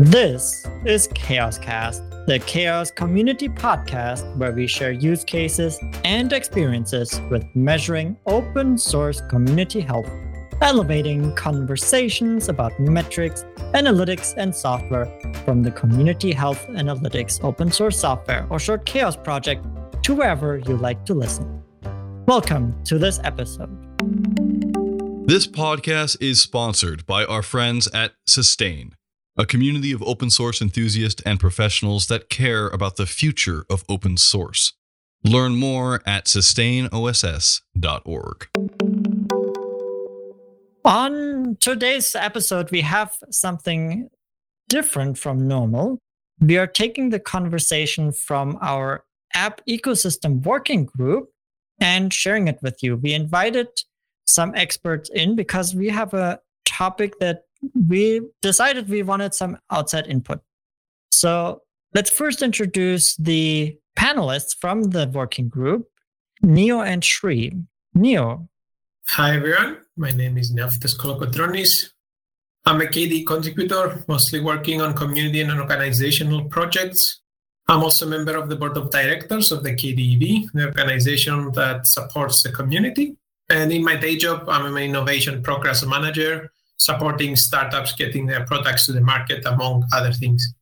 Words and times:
This 0.00 0.64
is 0.84 1.08
CHAOSScast, 1.08 2.26
the 2.26 2.38
CHAOSS 2.38 2.94
community 2.94 3.48
podcast 3.48 4.36
where 4.36 4.52
we 4.52 4.68
share 4.68 4.92
use 4.92 5.24
cases 5.24 5.76
and 6.04 6.32
experiences 6.32 7.20
with 7.32 7.44
measuring 7.56 8.16
open 8.26 8.78
source 8.78 9.20
community 9.22 9.80
health, 9.80 10.08
elevating 10.60 11.34
conversations 11.34 12.48
about 12.48 12.78
metrics, 12.78 13.44
analytics, 13.74 14.34
and 14.36 14.54
software 14.54 15.06
from 15.44 15.64
the 15.64 15.72
Community 15.72 16.30
Health 16.30 16.64
Analytics 16.68 17.42
open 17.42 17.72
source 17.72 17.98
software 17.98 18.46
or 18.50 18.60
short 18.60 18.86
CHAOSS 18.86 19.24
project 19.24 19.66
to 20.04 20.14
wherever 20.14 20.58
you 20.58 20.76
like 20.76 21.04
to 21.06 21.14
listen. 21.14 21.60
Welcome 22.26 22.84
to 22.84 22.98
this 22.98 23.18
episode. 23.24 23.76
This 25.26 25.48
podcast 25.48 26.18
is 26.20 26.40
sponsored 26.40 27.04
by 27.04 27.24
our 27.24 27.42
friends 27.42 27.88
at 27.88 28.12
Sustain 28.28 28.92
a 29.38 29.46
community 29.46 29.92
of 29.92 30.02
open 30.02 30.28
source 30.30 30.60
enthusiasts 30.60 31.22
and 31.24 31.38
professionals 31.38 32.08
that 32.08 32.28
care 32.28 32.66
about 32.66 32.96
the 32.96 33.06
future 33.06 33.64
of 33.70 33.84
open 33.88 34.16
source. 34.16 34.72
Learn 35.24 35.54
more 35.54 36.02
at 36.04 36.24
sustainoss.org. 36.26 38.48
On 40.84 41.56
today's 41.60 42.16
episode, 42.16 42.72
we 42.72 42.80
have 42.80 43.12
something 43.30 44.10
different 44.68 45.18
from 45.18 45.46
normal. 45.46 46.00
We 46.40 46.58
are 46.58 46.66
taking 46.66 47.10
the 47.10 47.20
conversation 47.20 48.10
from 48.12 48.58
our 48.60 49.04
app 49.34 49.60
ecosystem 49.66 50.44
working 50.44 50.84
group 50.84 51.30
and 51.80 52.12
sharing 52.12 52.48
it 52.48 52.58
with 52.62 52.82
you. 52.82 52.96
We 52.96 53.14
invited 53.14 53.68
some 54.24 54.54
experts 54.54 55.10
in 55.10 55.36
because 55.36 55.74
we 55.74 55.88
have 55.88 56.14
a 56.14 56.40
topic 56.64 57.18
that 57.20 57.42
we 57.74 58.20
decided 58.42 58.88
we 58.88 59.02
wanted 59.02 59.34
some 59.34 59.58
outside 59.70 60.06
input. 60.06 60.40
So 61.10 61.62
let's 61.94 62.10
first 62.10 62.42
introduce 62.42 63.16
the 63.16 63.76
panelists 63.96 64.56
from 64.58 64.84
the 64.84 65.08
working 65.08 65.48
group, 65.48 65.88
Neo 66.42 66.80
and 66.80 67.04
Sri. 67.04 67.56
Neo. 67.94 68.48
Hi, 69.08 69.36
everyone. 69.36 69.78
My 69.96 70.10
name 70.10 70.38
is 70.38 70.52
Neophytos 70.54 70.96
Kolokotronis. 70.96 71.90
I'm 72.66 72.80
a 72.80 72.84
KDE 72.84 73.26
contributor, 73.26 74.04
mostly 74.08 74.40
working 74.40 74.82
on 74.82 74.94
community 74.94 75.40
and 75.40 75.50
organizational 75.58 76.44
projects. 76.44 77.22
I'm 77.66 77.82
also 77.82 78.06
a 78.06 78.10
member 78.10 78.36
of 78.36 78.48
the 78.48 78.56
board 78.56 78.76
of 78.76 78.90
directors 78.90 79.50
of 79.50 79.62
the 79.62 79.72
KDE 79.72 79.98
e.V., 79.98 80.48
the 80.54 80.66
organization 80.66 81.50
that 81.52 81.86
supports 81.86 82.42
the 82.42 82.52
community. 82.52 83.16
And 83.48 83.72
in 83.72 83.82
my 83.82 83.96
day 83.96 84.16
job, 84.16 84.48
I'm 84.48 84.66
an 84.66 84.82
innovation 84.82 85.42
progress 85.42 85.84
manager 85.84 86.52
supporting 86.78 87.36
startups 87.36 87.92
getting 87.92 88.26
their 88.26 88.44
products 88.46 88.86
to 88.86 88.92
the 88.92 89.00
market, 89.00 89.44
among 89.44 89.84
other 89.92 90.12
things. 90.12 90.54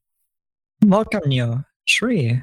Welcome, 0.84 1.30
you, 1.30 1.64
Sri. 1.84 2.42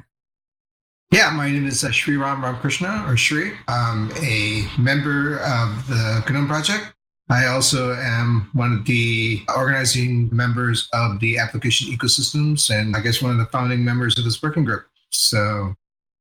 Yeah, 1.10 1.30
my 1.30 1.50
name 1.50 1.66
is 1.66 1.84
uh, 1.84 1.88
Sriram 1.88 2.42
Ramkrishna, 2.42 3.08
or 3.08 3.16
Sri. 3.16 3.52
I'm 3.68 4.10
a 4.22 4.66
member 4.78 5.38
of 5.40 5.86
the 5.86 6.24
GNOME 6.28 6.48
project. 6.48 6.92
I 7.30 7.46
also 7.46 7.94
am 7.94 8.50
one 8.52 8.72
of 8.72 8.84
the 8.84 9.42
organizing 9.56 10.28
members 10.32 10.88
of 10.92 11.20
the 11.20 11.38
application 11.38 11.94
ecosystems, 11.94 12.68
and 12.68 12.96
I 12.96 13.00
guess 13.00 13.22
one 13.22 13.30
of 13.30 13.38
the 13.38 13.46
founding 13.46 13.84
members 13.84 14.18
of 14.18 14.24
this 14.24 14.42
working 14.42 14.64
group. 14.64 14.86
So 15.10 15.74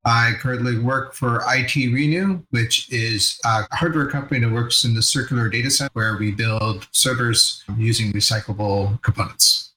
I 0.05 0.33
currently 0.39 0.79
work 0.79 1.13
for 1.13 1.39
ITRenew, 1.39 2.43
which 2.49 2.91
is 2.91 3.39
a 3.45 3.63
hardware 3.73 4.07
company 4.07 4.41
that 4.41 4.51
works 4.51 4.83
in 4.83 4.93
the 4.93 5.01
circular 5.01 5.47
data 5.47 5.71
center 5.71 5.91
where 5.93 6.17
we 6.17 6.31
build 6.31 6.87
servers 6.91 7.63
using 7.77 8.11
recyclable 8.11 9.01
components. 9.01 9.71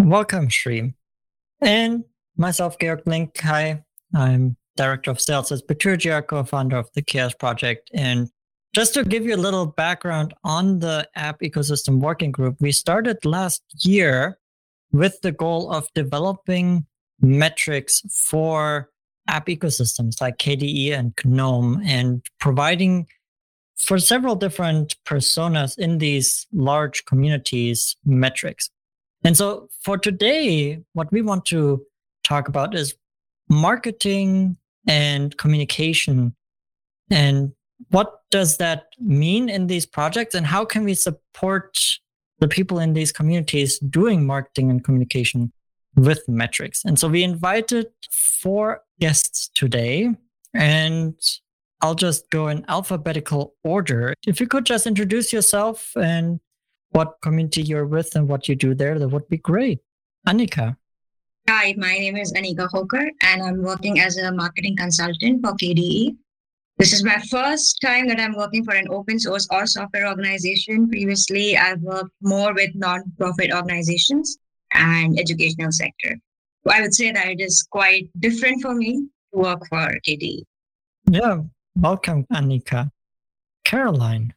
Welcome, 0.00 0.48
Sri. 0.48 0.92
And 1.60 2.04
myself, 2.36 2.78
Georg 2.78 3.02
Link. 3.06 3.38
Hi, 3.40 3.84
I'm 4.12 4.56
Director 4.76 5.12
of 5.12 5.20
Sales 5.20 5.52
at 5.52 5.66
Bitergia, 5.68 6.26
co-founder 6.26 6.76
of 6.76 6.88
the 6.94 7.02
CHAOSS 7.02 7.38
Project. 7.38 7.90
And 7.94 8.28
just 8.74 8.94
to 8.94 9.04
give 9.04 9.24
you 9.24 9.34
a 9.34 9.36
little 9.36 9.66
background 9.66 10.34
on 10.42 10.80
the 10.80 11.08
app 11.14 11.40
ecosystem 11.42 12.00
working 12.00 12.32
group, 12.32 12.56
we 12.60 12.72
started 12.72 13.24
last 13.24 13.62
year 13.84 14.38
with 14.90 15.20
the 15.20 15.32
goal 15.32 15.70
of 15.70 15.86
developing 15.94 16.86
metrics 17.20 18.02
for 18.12 18.88
app 19.28 19.46
ecosystems 19.46 20.20
like 20.20 20.38
KDE 20.38 20.92
and 20.92 21.12
GNOME 21.24 21.82
and 21.84 22.22
providing 22.40 23.06
for 23.76 23.98
several 23.98 24.34
different 24.34 24.96
personas 25.04 25.78
in 25.78 25.98
these 25.98 26.46
large 26.52 27.04
communities 27.04 27.96
metrics. 28.04 28.70
And 29.22 29.36
so 29.36 29.68
for 29.82 29.98
today, 29.98 30.80
what 30.94 31.12
we 31.12 31.22
want 31.22 31.44
to 31.46 31.84
talk 32.24 32.48
about 32.48 32.74
is 32.74 32.94
marketing 33.48 34.56
and 34.86 35.36
communication. 35.36 36.34
And 37.10 37.52
what 37.90 38.20
does 38.30 38.56
that 38.56 38.86
mean 38.98 39.48
in 39.48 39.66
these 39.66 39.86
projects? 39.86 40.34
And 40.34 40.46
how 40.46 40.64
can 40.64 40.84
we 40.84 40.94
support 40.94 41.78
the 42.40 42.48
people 42.48 42.78
in 42.78 42.92
these 42.92 43.12
communities 43.12 43.78
doing 43.78 44.26
marketing 44.26 44.70
and 44.70 44.82
communication 44.84 45.52
with 45.94 46.28
metrics? 46.28 46.84
And 46.84 46.98
so 46.98 47.08
we 47.08 47.22
invited 47.22 47.86
four 48.10 48.82
guests 49.00 49.50
today, 49.54 50.10
and 50.54 51.14
I'll 51.80 51.94
just 51.94 52.30
go 52.30 52.48
in 52.48 52.64
alphabetical 52.68 53.54
order. 53.64 54.14
If 54.26 54.40
you 54.40 54.46
could 54.46 54.66
just 54.66 54.86
introduce 54.86 55.32
yourself 55.32 55.92
and 55.96 56.40
what 56.90 57.18
community 57.22 57.62
you're 57.62 57.86
with 57.86 58.14
and 58.16 58.28
what 58.28 58.48
you 58.48 58.56
do 58.56 58.74
there, 58.74 58.98
that 58.98 59.08
would 59.08 59.28
be 59.28 59.38
great. 59.38 59.80
Aniqa. 60.26 60.76
Hi, 61.48 61.74
my 61.78 61.92
name 61.92 62.16
is 62.16 62.32
Aniqa 62.34 62.68
Khokhar, 62.68 63.08
and 63.22 63.42
I'm 63.42 63.62
working 63.62 64.00
as 64.00 64.18
a 64.18 64.32
marketing 64.32 64.76
consultant 64.76 65.42
for 65.42 65.52
KDE. 65.52 66.16
This 66.76 66.92
is 66.92 67.02
my 67.02 67.18
first 67.30 67.80
time 67.80 68.06
that 68.08 68.20
I'm 68.20 68.36
working 68.36 68.64
for 68.64 68.74
an 68.74 68.86
open 68.90 69.18
source 69.18 69.48
or 69.50 69.66
software 69.66 70.06
organization. 70.06 70.88
Previously, 70.88 71.56
I've 71.56 71.80
worked 71.80 72.12
more 72.22 72.54
with 72.54 72.70
non-profit 72.74 73.52
organizations 73.52 74.38
and 74.72 75.18
educational 75.18 75.72
sector. 75.72 76.16
I 76.68 76.80
would 76.82 76.94
say 76.94 77.10
that 77.12 77.28
it 77.28 77.40
is 77.40 77.66
quite 77.70 78.10
different 78.18 78.62
for 78.62 78.74
me 78.74 79.08
to 79.32 79.38
work 79.38 79.66
for 79.68 79.94
KDE. 80.06 80.42
Yeah, 81.10 81.38
welcome, 81.76 82.26
Aniqa. 82.32 82.90
Caroline. 83.64 84.34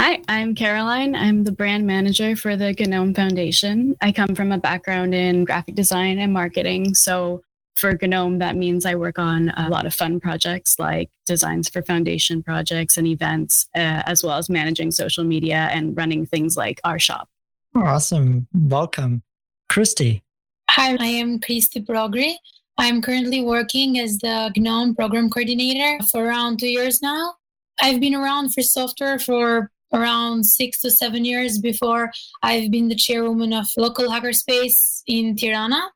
Hi, 0.00 0.20
I'm 0.28 0.54
Caroline. 0.54 1.16
I'm 1.16 1.42
the 1.42 1.52
brand 1.52 1.86
manager 1.86 2.36
for 2.36 2.56
the 2.56 2.72
GNOME 2.72 3.14
Foundation. 3.14 3.96
I 4.00 4.12
come 4.12 4.34
from 4.34 4.52
a 4.52 4.58
background 4.58 5.14
in 5.14 5.44
graphic 5.44 5.74
design 5.74 6.18
and 6.18 6.32
marketing. 6.32 6.94
So 6.94 7.42
for 7.74 7.98
GNOME, 8.00 8.38
that 8.38 8.56
means 8.56 8.86
I 8.86 8.94
work 8.94 9.18
on 9.18 9.50
a 9.50 9.68
lot 9.68 9.86
of 9.86 9.94
fun 9.94 10.20
projects 10.20 10.78
like 10.78 11.10
designs 11.26 11.68
for 11.68 11.82
foundation 11.82 12.42
projects 12.42 12.96
and 12.96 13.06
events, 13.06 13.68
uh, 13.74 14.02
as 14.06 14.22
well 14.22 14.38
as 14.38 14.48
managing 14.48 14.92
social 14.92 15.24
media 15.24 15.68
and 15.72 15.96
running 15.96 16.26
things 16.26 16.56
like 16.56 16.80
our 16.84 16.98
shop. 16.98 17.28
Awesome. 17.74 18.46
Welcome. 18.54 19.22
Kristi. 19.68 20.22
Hi, 20.70 20.96
I 20.98 21.06
am 21.06 21.38
Kristi 21.38 21.84
Progri. 21.84 22.34
I'm 22.78 23.02
currently 23.02 23.42
working 23.42 23.98
as 23.98 24.18
the 24.18 24.52
GNOME 24.56 24.94
program 24.94 25.30
coordinator 25.30 26.02
for 26.10 26.24
around 26.24 26.58
two 26.58 26.68
years 26.68 27.02
now. 27.02 27.34
I've 27.80 28.00
been 28.00 28.14
around 28.14 28.54
for 28.54 28.62
software 28.62 29.18
for 29.18 29.70
around 29.92 30.44
six 30.44 30.80
to 30.82 30.90
seven 30.90 31.24
years 31.24 31.58
before 31.58 32.10
I've 32.42 32.70
been 32.70 32.88
the 32.88 32.94
chairwoman 32.94 33.52
of 33.52 33.66
local 33.76 34.08
hackerspace 34.08 35.02
in 35.06 35.36
Tirana. 35.36 35.90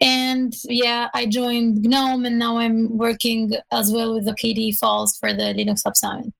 And 0.00 0.54
yeah, 0.64 1.08
I 1.14 1.26
joined 1.26 1.82
GNOME 1.82 2.24
and 2.24 2.38
now 2.38 2.58
I'm 2.58 2.96
working 2.96 3.52
as 3.70 3.92
well 3.92 4.14
with 4.14 4.24
the 4.24 4.32
KDE 4.32 4.78
Falls 4.78 5.16
for 5.18 5.32
the 5.32 5.54
Linux 5.54 5.86
App 5.86 5.96
Summit. 5.96 6.32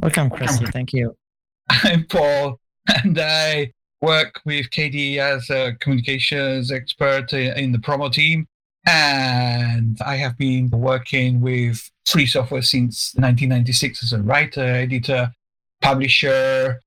Welcome, 0.00 0.30
Kristi. 0.30 0.70
Thank 0.72 0.92
you. 0.92 1.16
I'm 1.70 2.06
Paul, 2.06 2.60
and 3.02 3.18
I 3.18 3.72
work 4.04 4.40
with 4.44 4.68
KDE 4.70 5.16
as 5.16 5.48
a 5.50 5.72
communications 5.80 6.70
expert 6.70 7.32
in 7.32 7.72
the 7.72 7.78
promo 7.78 8.12
team. 8.12 8.46
And 8.86 9.96
I 10.04 10.16
have 10.16 10.36
been 10.36 10.68
working 10.70 11.40
with 11.40 11.90
free 12.04 12.26
software 12.26 12.60
since 12.60 13.14
1996 13.14 14.04
as 14.04 14.12
a 14.12 14.22
writer, 14.22 14.60
editor, 14.60 15.32
publisher, 15.80 16.80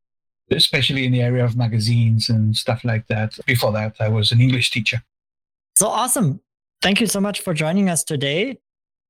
especially 0.52 1.06
in 1.08 1.12
the 1.12 1.24
area 1.24 1.44
of 1.44 1.58
magazines 1.58 2.30
and 2.30 2.56
stuff 2.56 2.84
like 2.84 3.08
that. 3.08 3.36
Before 3.48 3.72
that, 3.72 3.96
I 4.00 4.10
was 4.10 4.32
an 4.32 4.40
English 4.40 4.70
teacher. 4.70 5.02
So 5.76 5.88
awesome. 5.88 6.40
Thank 6.84 7.02
you 7.02 7.08
so 7.08 7.20
much 7.20 7.42
for 7.42 7.56
joining 7.56 7.90
us 7.90 8.04
today. 8.04 8.60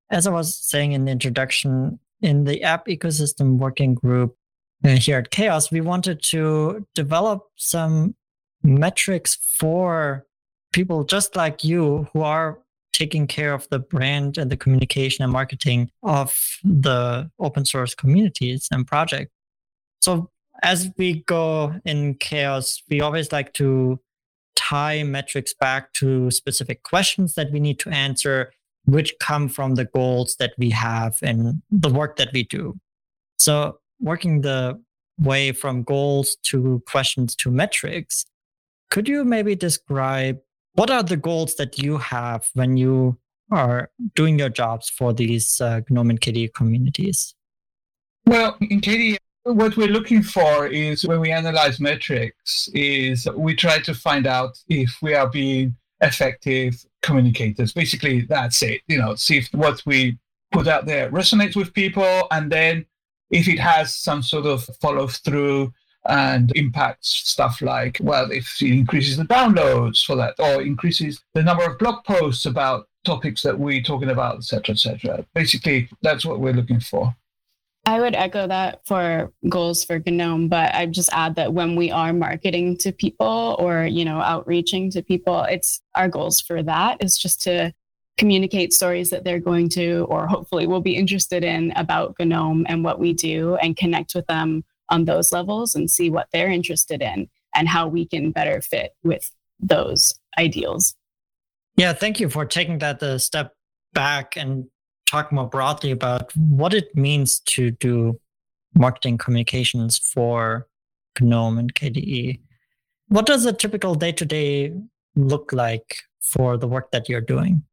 As 0.10 0.26
I 0.26 0.32
was 0.32 0.58
saying 0.58 0.94
in 0.94 1.04
the 1.04 1.12
introduction, 1.12 2.00
in 2.22 2.46
the 2.46 2.64
app 2.64 2.88
ecosystem 2.88 3.58
working 3.58 3.96
group, 3.96 4.37
Uh, 4.84 4.90
here 4.90 5.18
at 5.18 5.32
Chaos, 5.32 5.72
we 5.72 5.82
wanted 5.82 6.22
to 6.24 6.86
develop 6.94 7.48
some 7.56 8.16
metrics 8.64 9.36
for 9.58 10.26
people 10.74 11.04
just 11.04 11.36
like 11.36 11.64
you 11.64 12.08
who 12.14 12.22
are 12.22 12.60
taking 12.94 13.28
care 13.28 13.54
of 13.54 13.68
the 13.70 13.80
brand 13.80 14.38
and 14.38 14.52
the 14.52 14.58
communication 14.58 15.24
and 15.24 15.32
marketing 15.32 15.90
of 16.04 16.60
the 16.64 17.30
open 17.40 17.64
source 17.64 17.94
communities 17.94 18.68
and 18.72 18.88
projects. 18.88 19.32
So 20.02 20.30
as 20.64 20.90
we 20.98 21.24
go 21.24 21.76
in 21.86 22.16
CHAOSS, 22.16 22.82
we 22.90 23.02
always 23.02 23.32
like 23.32 23.54
to 23.54 24.00
tie 24.56 25.04
metrics 25.04 25.54
back 25.54 25.94
to 25.94 26.32
specific 26.32 26.84
questions 26.84 27.36
that 27.36 27.52
we 27.52 27.60
need 27.60 27.80
to 27.80 27.90
answer, 27.90 28.52
which 28.86 29.14
come 29.20 29.48
from 29.48 29.76
the 29.76 29.86
goals 29.86 30.36
that 30.38 30.54
we 30.58 30.72
have 30.72 31.18
and 31.22 31.62
the 31.70 31.90
work 31.90 32.18
that 32.18 32.30
we 32.34 32.44
do. 32.44 32.76
So, 33.38 33.80
working 34.00 34.42
the 34.42 34.82
way 35.20 35.52
from 35.52 35.84
goals 35.84 36.38
to 36.44 36.82
questions 36.88 37.36
to 37.36 37.52
metrics, 37.52 38.26
could 38.90 39.08
you 39.08 39.24
maybe 39.24 39.56
describe 39.56 40.40
what 40.74 40.92
are 40.92 41.04
the 41.04 41.18
goals 41.18 41.56
that 41.56 41.80
you 41.80 41.98
have 41.98 42.46
when 42.54 42.78
you 42.78 43.18
are 43.52 43.90
doing 44.16 44.38
your 44.38 44.50
jobs 44.50 44.90
for 44.90 45.14
these 45.14 45.60
uh, 45.62 45.82
GNOME 45.90 46.12
and 46.12 46.22
KDE 46.22 46.54
communities? 46.54 47.34
Well, 48.26 48.58
in 48.62 48.82
KDE, 48.82 49.18
what 49.44 49.78
we're 49.78 49.88
looking 49.88 50.22
for 50.22 50.68
is 50.68 51.06
when 51.06 51.22
we 51.22 51.32
analyze 51.32 51.80
metrics 51.80 52.70
is 52.74 53.28
we 53.36 53.56
try 53.56 53.80
to 53.80 53.94
find 53.94 54.28
out 54.28 54.60
if 54.68 54.98
we 55.02 55.14
are 55.14 55.30
being 55.30 55.76
effective 56.02 56.86
communicators. 57.02 57.74
Basically, 57.74 58.22
that's 58.22 58.62
it. 58.62 58.82
You 58.88 58.98
know, 58.98 59.16
see 59.16 59.38
if 59.38 59.48
what 59.54 59.82
we 59.86 60.18
put 60.52 60.68
out 60.68 60.86
there 60.86 61.10
resonates 61.10 61.56
with 61.56 61.74
people, 61.74 62.28
and 62.32 62.52
then 62.52 62.86
if 63.30 63.48
it 63.48 63.60
has 63.60 63.96
some 63.96 64.24
sort 64.24 64.46
of 64.46 64.64
follow 64.82 65.08
through 65.08 65.74
and 66.08 66.52
impacts 66.56 67.10
stuff 67.10 67.62
like, 67.62 67.98
well, 68.02 68.32
if 68.32 68.62
it 68.62 68.72
increases 68.72 69.18
the 69.18 69.26
downloads 69.26 70.06
for 70.06 70.16
that 70.16 70.36
or 70.40 70.62
increases 70.62 71.22
the 71.34 71.44
number 71.44 71.66
of 71.66 71.78
blog 71.78 72.04
posts 72.06 72.46
about 72.46 72.88
topics 73.04 73.42
that 73.42 73.60
we're 73.60 73.82
talking 73.82 74.10
about, 74.10 74.38
etc., 74.38 74.74
etc. 74.74 75.26
Basically, 75.34 75.90
that's 76.02 76.26
what 76.26 76.40
we're 76.40 76.54
looking 76.54 76.80
for. 76.80 77.16
I 77.86 78.02
would 78.02 78.16
echo 78.16 78.48
that 78.48 78.86
for 78.86 79.32
goals 79.48 79.86
for 79.86 80.00
GNOME, 80.06 80.50
but 80.50 80.76
I'd 80.76 80.92
just 80.92 81.10
add 81.14 81.36
that 81.36 81.54
when 81.54 81.78
we 81.78 81.90
are 81.90 82.12
marketing 82.12 82.76
to 82.80 82.92
people 82.92 83.56
or, 83.60 83.86
you 83.86 84.04
know, 84.04 84.20
outreaching 84.20 84.92
to 84.92 85.02
people, 85.02 85.44
it's 85.44 85.82
our 85.96 86.10
goals 86.10 86.42
for 86.42 86.62
that 86.64 87.02
is 87.02 87.18
just 87.18 87.42
to 87.44 87.74
communicate 88.18 88.74
stories 88.74 89.10
that 89.12 89.24
they're 89.24 89.40
going 89.40 89.70
to 89.70 90.06
or 90.10 90.28
hopefully 90.28 90.68
will 90.68 90.82
be 90.82 90.96
interested 90.96 91.44
in 91.44 91.72
about 91.76 92.16
GNOME 92.20 92.66
and 92.68 92.84
what 92.84 93.00
we 93.00 93.14
do 93.14 93.56
and 93.58 93.78
connect 93.78 94.16
with 94.16 94.26
them 94.28 94.64
on 94.90 95.06
those 95.06 95.32
levels 95.32 95.76
and 95.76 95.90
see 95.90 96.10
what 96.10 96.28
they're 96.32 96.50
interested 96.50 97.02
in 97.02 97.30
and 97.56 97.68
how 97.68 97.88
we 97.88 98.06
can 98.06 98.32
better 98.32 98.62
fit 98.62 98.96
with 99.04 99.32
those 99.60 100.20
ideals. 100.38 100.96
Yeah, 101.76 101.94
thank 101.94 102.20
you 102.20 102.30
for 102.30 102.46
taking 102.46 102.80
that 102.80 103.02
a 103.04 103.20
step 103.20 103.54
back 103.94 104.36
and 104.36 104.66
talk 105.06 105.32
more 105.32 105.48
broadly 105.48 105.92
about 105.92 106.36
what 106.36 106.74
it 106.74 106.96
means 106.96 107.40
to 107.40 107.72
do 107.72 108.20
marketing 108.76 109.18
communications 109.18 109.98
for 109.98 110.68
GNOME 111.20 111.58
and 111.58 111.74
KDE. 111.74 112.40
What 113.10 113.26
does 113.26 113.46
a 113.46 113.54
typical 113.54 113.96
day 113.96 114.12
to 114.12 114.26
day 114.26 114.74
look 115.16 115.54
like 115.54 115.98
for 116.20 116.58
the 116.58 116.68
work 116.68 116.92
that 116.92 117.08
you're 117.08 117.22
doing? 117.22 117.64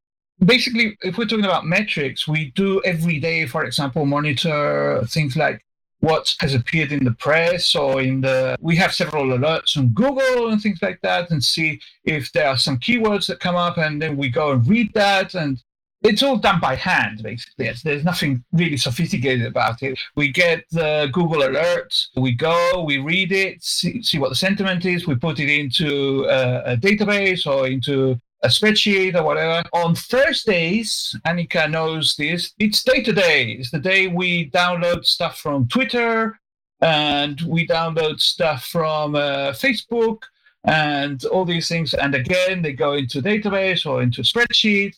Basically, 0.44 0.96
if 1.02 1.16
we're 1.16 1.26
talking 1.26 1.44
about 1.44 1.66
metrics, 1.66 2.26
we 2.26 2.50
do 2.52 2.82
every 2.84 3.20
day, 3.20 3.46
for 3.46 3.64
example, 3.64 4.04
monitor 4.04 5.02
things 5.06 5.36
like 5.36 5.64
what 6.04 6.34
has 6.40 6.54
appeared 6.54 6.92
in 6.92 7.02
the 7.02 7.12
press 7.12 7.74
or 7.74 8.02
in 8.02 8.20
the 8.20 8.56
we 8.60 8.76
have 8.76 8.92
several 8.92 9.24
alerts 9.26 9.76
on 9.76 9.88
google 9.88 10.48
and 10.48 10.60
things 10.60 10.80
like 10.82 11.00
that 11.00 11.30
and 11.30 11.42
see 11.42 11.80
if 12.04 12.30
there 12.32 12.48
are 12.48 12.58
some 12.58 12.78
keywords 12.78 13.26
that 13.26 13.40
come 13.40 13.56
up 13.56 13.78
and 13.78 14.02
then 14.02 14.16
we 14.16 14.28
go 14.28 14.52
and 14.52 14.68
read 14.68 14.92
that 14.92 15.34
and 15.34 15.62
it's 16.02 16.22
all 16.22 16.36
done 16.36 16.60
by 16.60 16.74
hand 16.74 17.22
basically. 17.22 17.72
There's 17.82 18.04
nothing 18.04 18.44
really 18.52 18.76
sophisticated 18.76 19.46
about 19.46 19.82
it. 19.82 19.98
We 20.14 20.28
get 20.30 20.64
the 20.70 21.08
google 21.10 21.40
alerts 21.40 22.08
we 22.16 22.32
go 22.32 22.84
we 22.86 22.98
read 22.98 23.32
it 23.32 23.62
see, 23.62 24.02
see 24.02 24.18
what 24.18 24.28
the 24.28 24.36
sentiment 24.36 24.84
is 24.84 25.06
we 25.06 25.14
put 25.14 25.40
it 25.40 25.48
into 25.48 26.26
a, 26.28 26.72
a 26.72 26.76
database 26.76 27.46
or 27.46 27.66
into 27.66 28.20
a 28.44 28.48
spreadsheet 28.48 29.14
or 29.16 29.24
whatever. 29.24 29.66
On 29.72 29.94
Thursdays, 29.94 31.16
Aniqa 31.26 31.70
knows 31.70 32.14
this, 32.16 32.52
it's 32.58 32.84
day 32.84 33.02
to 33.02 33.12
day. 33.12 33.52
It's 33.52 33.70
the 33.70 33.78
day 33.78 34.06
we 34.06 34.50
download 34.50 35.06
stuff 35.06 35.38
from 35.38 35.66
Twitter 35.66 36.38
and 36.82 37.40
we 37.40 37.66
download 37.66 38.20
stuff 38.20 38.66
from 38.66 39.16
uh, 39.16 39.52
Facebook 39.52 40.22
and 40.64 41.24
all 41.24 41.46
these 41.46 41.68
things. 41.68 41.94
And 41.94 42.14
again, 42.14 42.60
they 42.60 42.74
go 42.74 42.92
into 42.92 43.22
database 43.22 43.86
or 43.86 44.02
into 44.02 44.20
spreadsheet. 44.22 44.94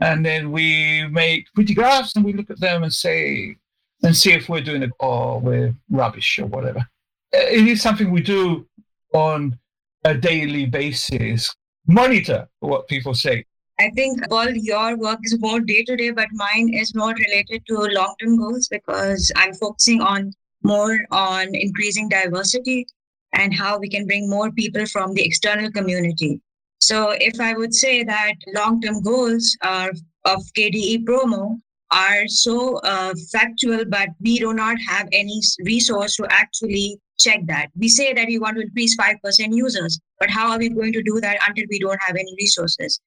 And 0.00 0.24
then 0.24 0.52
we 0.52 1.06
make 1.08 1.46
pretty 1.54 1.74
graphs 1.74 2.16
and 2.16 2.24
we 2.24 2.34
look 2.34 2.50
at 2.50 2.60
them 2.60 2.82
and 2.82 2.92
say, 2.92 3.56
and 4.02 4.16
see 4.16 4.32
if 4.32 4.48
we're 4.48 4.62
doing 4.62 4.82
it 4.82 4.90
or 4.98 5.40
we're 5.40 5.74
rubbish 5.90 6.38
or 6.38 6.46
whatever. 6.46 6.86
It 7.32 7.66
is 7.66 7.80
something 7.80 8.10
we 8.10 8.22
do 8.22 8.66
on 9.14 9.58
a 10.04 10.14
daily 10.14 10.66
basis 10.66 11.54
monitor 11.86 12.48
what 12.60 12.88
people 12.88 13.14
say. 13.14 13.44
I 13.78 13.90
think 13.90 14.20
all 14.30 14.50
your 14.50 14.96
work 14.98 15.20
is 15.22 15.38
more 15.40 15.60
day 15.60 15.82
to 15.84 15.96
day, 15.96 16.10
but 16.10 16.28
mine 16.32 16.74
is 16.74 16.94
more 16.94 17.14
related 17.14 17.62
to 17.68 17.76
long 17.76 18.14
term 18.20 18.36
goals 18.38 18.68
because 18.68 19.32
I'm 19.36 19.54
focusing 19.54 20.02
on 20.02 20.32
more 20.62 20.98
on 21.10 21.54
increasing 21.54 22.08
diversity 22.08 22.86
and 23.32 23.54
how 23.54 23.78
we 23.78 23.88
can 23.88 24.06
bring 24.06 24.28
more 24.28 24.50
people 24.52 24.84
from 24.86 25.14
the 25.14 25.24
external 25.24 25.70
community. 25.70 26.42
So, 26.80 27.14
if 27.18 27.40
I 27.40 27.54
would 27.54 27.74
say 27.74 28.04
that 28.04 28.34
long 28.54 28.80
term 28.82 29.02
goals 29.02 29.56
are 29.62 29.92
of 30.24 30.42
KDE 30.56 31.04
promo 31.04 31.60
are 31.90 32.28
so 32.28 32.76
uh, 32.78 33.14
factual, 33.32 33.84
but 33.86 34.08
we 34.20 34.38
do 34.38 34.52
not 34.52 34.76
have 34.86 35.08
any 35.12 35.40
resource 35.64 36.16
to 36.16 36.26
actually 36.30 36.98
check 37.18 37.40
that. 37.46 37.68
We 37.76 37.88
say 37.88 38.12
that 38.12 38.26
we 38.26 38.38
want 38.38 38.56
to 38.56 38.62
increase 38.62 38.96
5% 38.96 39.16
users, 39.50 40.00
but 40.20 40.30
how 40.30 40.50
are 40.50 40.58
we 40.58 40.68
going 40.68 40.92
to 40.92 41.02
do 41.02 41.18
that 41.20 41.38
until 41.48 41.64
we 41.70 41.80
don't 41.80 41.98
have 42.06 42.14
any 42.14 42.34
resources? 42.38 43.00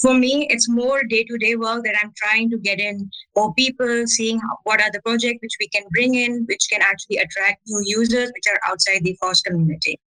For 0.00 0.14
me, 0.14 0.46
it's 0.48 0.66
more 0.66 1.02
day 1.02 1.24
to 1.24 1.36
day 1.36 1.56
work 1.56 1.84
that 1.84 1.94
I'm 2.02 2.12
trying 2.16 2.48
to 2.50 2.58
get 2.58 2.80
in 2.80 3.10
more 3.36 3.52
people, 3.52 4.04
seeing 4.06 4.40
what 4.62 4.80
are 4.80 4.90
the 4.90 5.02
projects 5.02 5.40
which 5.42 5.56
we 5.60 5.68
can 5.68 5.82
bring 5.90 6.14
in, 6.14 6.46
which 6.48 6.68
can 6.72 6.80
actually 6.80 7.18
attract 7.18 7.60
new 7.66 7.82
users 7.84 8.32
which 8.32 8.44
are 8.48 8.58
outside 8.66 9.00
the 9.02 9.14
FOSS 9.20 9.42
community. 9.42 10.00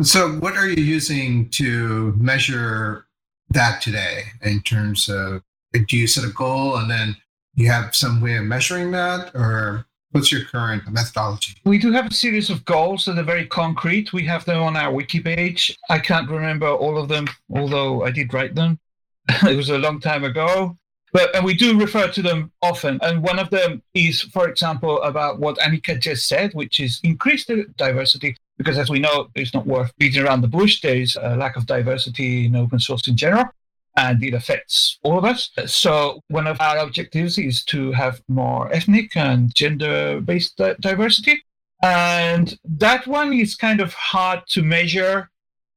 So, 0.00 0.30
what 0.38 0.56
are 0.56 0.66
you 0.66 0.82
using 0.82 1.50
to 1.50 2.14
measure 2.16 3.06
that 3.50 3.82
today 3.82 4.22
in 4.40 4.62
terms 4.62 5.10
of 5.10 5.42
do 5.86 5.98
you 5.98 6.06
set 6.06 6.24
a 6.24 6.32
goal 6.32 6.76
and 6.76 6.90
then 6.90 7.16
you 7.54 7.70
have 7.70 7.94
some 7.94 8.22
way 8.22 8.36
of 8.36 8.44
measuring 8.44 8.92
that, 8.92 9.34
or 9.34 9.86
What's 10.12 10.30
your 10.30 10.44
current 10.44 10.82
methodology? 10.92 11.54
We 11.64 11.78
do 11.78 11.90
have 11.92 12.06
a 12.06 12.14
series 12.14 12.50
of 12.50 12.66
goals 12.66 13.06
that 13.06 13.18
are 13.18 13.22
very 13.22 13.46
concrete. 13.46 14.12
We 14.12 14.26
have 14.26 14.44
them 14.44 14.62
on 14.62 14.76
our 14.76 14.92
wiki 14.92 15.20
page. 15.20 15.74
I 15.88 16.00
can't 16.00 16.28
remember 16.28 16.68
all 16.68 16.98
of 16.98 17.08
them, 17.08 17.26
although 17.50 18.04
I 18.04 18.10
did 18.10 18.34
write 18.34 18.54
them. 18.54 18.78
it 19.28 19.56
was 19.56 19.70
a 19.70 19.78
long 19.78 20.00
time 20.00 20.24
ago. 20.24 20.76
But 21.14 21.34
and 21.34 21.44
we 21.46 21.54
do 21.54 21.78
refer 21.80 22.08
to 22.08 22.22
them 22.22 22.52
often. 22.60 22.98
And 23.02 23.22
one 23.22 23.38
of 23.38 23.48
them 23.48 23.82
is, 23.94 24.20
for 24.20 24.48
example, 24.48 25.00
about 25.02 25.40
what 25.40 25.58
Aniqa 25.58 25.98
just 25.98 26.28
said, 26.28 26.52
which 26.52 26.78
is 26.78 27.00
increase 27.02 27.46
the 27.46 27.64
diversity. 27.78 28.36
Because 28.58 28.76
as 28.76 28.90
we 28.90 28.98
know, 28.98 29.28
it's 29.34 29.54
not 29.54 29.66
worth 29.66 29.96
beating 29.96 30.22
around 30.22 30.42
the 30.42 30.48
bush. 30.48 30.82
There 30.82 30.96
is 30.96 31.16
a 31.20 31.36
lack 31.36 31.56
of 31.56 31.64
diversity 31.64 32.46
in 32.46 32.54
open 32.54 32.80
source 32.80 33.08
in 33.08 33.16
general 33.16 33.46
and 33.96 34.22
it 34.22 34.34
affects 34.34 34.98
all 35.02 35.18
of 35.18 35.24
us. 35.24 35.50
So, 35.66 36.20
one 36.28 36.46
of 36.46 36.60
our 36.60 36.78
objectives 36.78 37.38
is 37.38 37.64
to 37.64 37.92
have 37.92 38.22
more 38.28 38.72
ethnic 38.72 39.16
and 39.16 39.54
gender 39.54 40.20
based 40.20 40.60
diversity. 40.80 41.42
And 41.82 42.56
that 42.64 43.06
one 43.06 43.32
is 43.32 43.56
kind 43.56 43.80
of 43.80 43.92
hard 43.92 44.42
to 44.50 44.62
measure. 44.62 45.28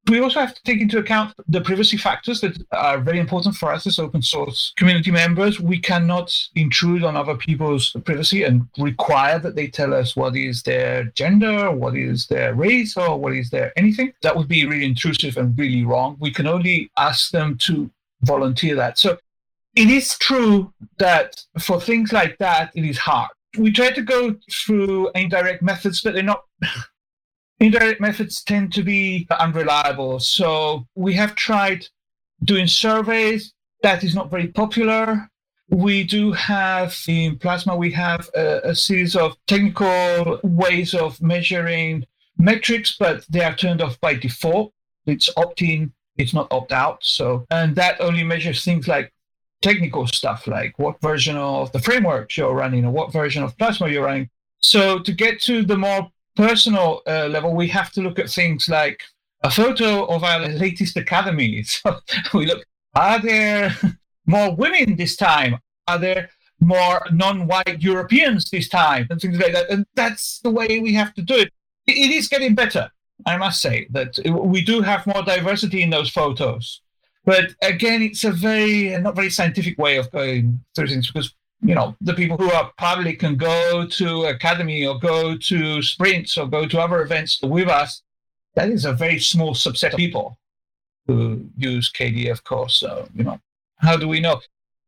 We 0.07 0.19
also 0.19 0.39
have 0.39 0.53
to 0.53 0.61
take 0.63 0.81
into 0.81 0.99
account 0.99 1.33
the 1.47 1.61
privacy 1.61 1.97
factors 1.97 2.39
that 2.41 2.63
are 2.71 2.99
very 2.99 3.17
important 3.17 3.55
for 3.55 3.71
us 3.71 3.87
as 3.87 3.97
open 3.97 4.21
source 4.21 4.71
community 4.77 5.09
members. 5.09 5.59
We 5.59 5.79
cannot 5.79 6.31
intrude 6.53 7.03
on 7.03 7.15
other 7.15 7.35
people's 7.35 7.89
privacy 8.05 8.43
and 8.43 8.67
require 8.77 9.39
that 9.39 9.55
they 9.55 9.65
tell 9.65 9.95
us 9.95 10.15
what 10.15 10.35
is 10.35 10.61
their 10.61 11.05
gender, 11.15 11.71
what 11.71 11.97
is 11.97 12.27
their 12.27 12.53
race, 12.53 12.95
or 12.95 13.19
what 13.19 13.33
is 13.33 13.49
their 13.49 13.73
anything. 13.75 14.13
That 14.21 14.37
would 14.37 14.47
be 14.47 14.67
really 14.67 14.85
intrusive 14.85 15.37
and 15.37 15.57
really 15.57 15.83
wrong. 15.83 16.17
We 16.19 16.29
can 16.29 16.45
only 16.45 16.91
ask 16.97 17.31
them 17.31 17.57
to 17.61 17.89
volunteer 18.25 18.75
that. 18.75 18.97
So 18.97 19.17
it 19.75 19.89
is 19.89 20.17
true 20.17 20.73
that 20.99 21.41
for 21.59 21.79
things 21.79 22.13
like 22.13 22.37
that, 22.39 22.71
it 22.75 22.85
is 22.85 22.97
hard. 22.97 23.29
We 23.57 23.71
try 23.71 23.91
to 23.91 24.01
go 24.01 24.35
through 24.51 25.11
indirect 25.15 25.61
methods, 25.61 26.01
but 26.01 26.13
they're 26.13 26.23
not. 26.23 26.43
indirect 27.59 28.01
methods 28.01 28.43
tend 28.43 28.73
to 28.73 28.83
be 28.83 29.27
unreliable. 29.39 30.19
So 30.19 30.85
we 30.95 31.13
have 31.13 31.35
tried 31.35 31.85
doing 32.43 32.67
surveys. 32.67 33.53
That 33.81 34.03
is 34.03 34.15
not 34.15 34.29
very 34.29 34.47
popular. 34.47 35.29
We 35.69 36.03
do 36.03 36.31
have 36.31 36.95
in 37.07 37.39
Plasma, 37.39 37.75
we 37.75 37.91
have 37.91 38.29
a, 38.35 38.69
a 38.69 38.75
series 38.75 39.15
of 39.15 39.35
technical 39.47 40.39
ways 40.43 40.93
of 40.93 41.21
measuring 41.21 42.05
metrics, 42.37 42.95
but 42.97 43.25
they 43.29 43.43
are 43.43 43.55
turned 43.55 43.81
off 43.81 43.99
by 43.99 44.13
default. 44.13 44.73
It's 45.05 45.29
opt 45.37 45.61
in 45.61 45.91
it's 46.17 46.33
not 46.33 46.47
opt 46.51 46.71
out. 46.71 46.99
So, 47.01 47.45
and 47.51 47.75
that 47.75 47.99
only 48.01 48.23
measures 48.23 48.63
things 48.63 48.87
like 48.87 49.13
technical 49.61 50.07
stuff, 50.07 50.47
like 50.47 50.77
what 50.77 51.01
version 51.01 51.35
of 51.37 51.71
the 51.71 51.79
framework 51.79 52.35
you're 52.35 52.53
running 52.53 52.85
or 52.85 52.91
what 52.91 53.11
version 53.11 53.43
of 53.43 53.57
Plasma 53.57 53.89
you're 53.89 54.05
running. 54.05 54.29
So, 54.59 54.99
to 54.99 55.11
get 55.11 55.41
to 55.43 55.63
the 55.63 55.77
more 55.77 56.09
personal 56.35 57.01
uh, 57.07 57.27
level, 57.27 57.53
we 57.53 57.67
have 57.69 57.91
to 57.93 58.01
look 58.01 58.19
at 58.19 58.29
things 58.29 58.67
like 58.69 59.01
a 59.43 59.51
photo 59.51 60.05
of 60.05 60.23
our 60.23 60.47
latest 60.47 60.95
Akademy. 60.95 61.65
So 61.83 61.99
we 62.33 62.45
look, 62.45 62.65
are 62.95 63.21
there 63.21 63.75
more 64.25 64.55
women 64.55 64.95
this 64.95 65.15
time? 65.15 65.59
Are 65.87 65.99
there 65.99 66.29
more 66.59 67.05
non-white 67.11 67.81
Europeans 67.81 68.49
this 68.49 68.69
time? 68.69 69.07
And 69.09 69.21
things 69.21 69.37
like 69.37 69.53
that. 69.53 69.69
And 69.69 69.85
that's 69.95 70.39
the 70.39 70.49
way 70.49 70.79
we 70.79 70.93
have 70.93 71.13
to 71.15 71.21
do 71.21 71.35
it. 71.35 71.51
It 71.87 72.11
is 72.11 72.27
getting 72.27 72.55
better, 72.55 72.91
I 73.25 73.37
must 73.37 73.61
say, 73.61 73.87
that 73.89 74.17
we 74.27 74.61
do 74.63 74.81
have 74.81 75.07
more 75.07 75.23
diversity 75.23 75.81
in 75.81 75.89
those 75.89 76.09
photos. 76.09 76.81
But 77.25 77.55
again, 77.61 78.03
it's 78.03 78.23
a 78.23 78.31
very 78.31 78.95
not 78.99 79.15
very 79.15 79.31
scientific 79.31 79.77
way 79.79 79.97
of 79.97 80.11
going 80.11 80.63
through 80.75 80.87
things 80.87 81.11
because 81.11 81.33
you 81.61 81.73
know 81.73 81.95
the 81.99 82.13
people 82.13 82.37
who 82.37 82.51
are 82.51 82.71
public 82.77 83.19
can 83.19 83.35
go 83.35 83.87
to 83.87 84.05
Akademy 84.33 84.87
or 84.87 84.99
go 84.99 85.35
to 85.35 85.81
sprints 85.81 86.37
or 86.37 86.47
go 86.47 86.67
to 86.67 86.79
other 86.79 87.01
events 87.01 87.39
with 87.41 87.67
us. 87.67 88.03
That 88.53 88.69
is 88.69 88.85
a 88.85 88.93
very 88.93 89.19
small 89.19 89.55
subset 89.55 89.93
of 89.93 89.97
people 89.97 90.37
who 91.07 91.45
use 91.57 91.91
KDE, 91.91 92.31
of 92.31 92.43
course. 92.43 92.79
So 92.79 93.07
you 93.15 93.23
know, 93.23 93.39
how 93.77 93.97
do 93.97 94.07
we 94.07 94.19
know? 94.19 94.41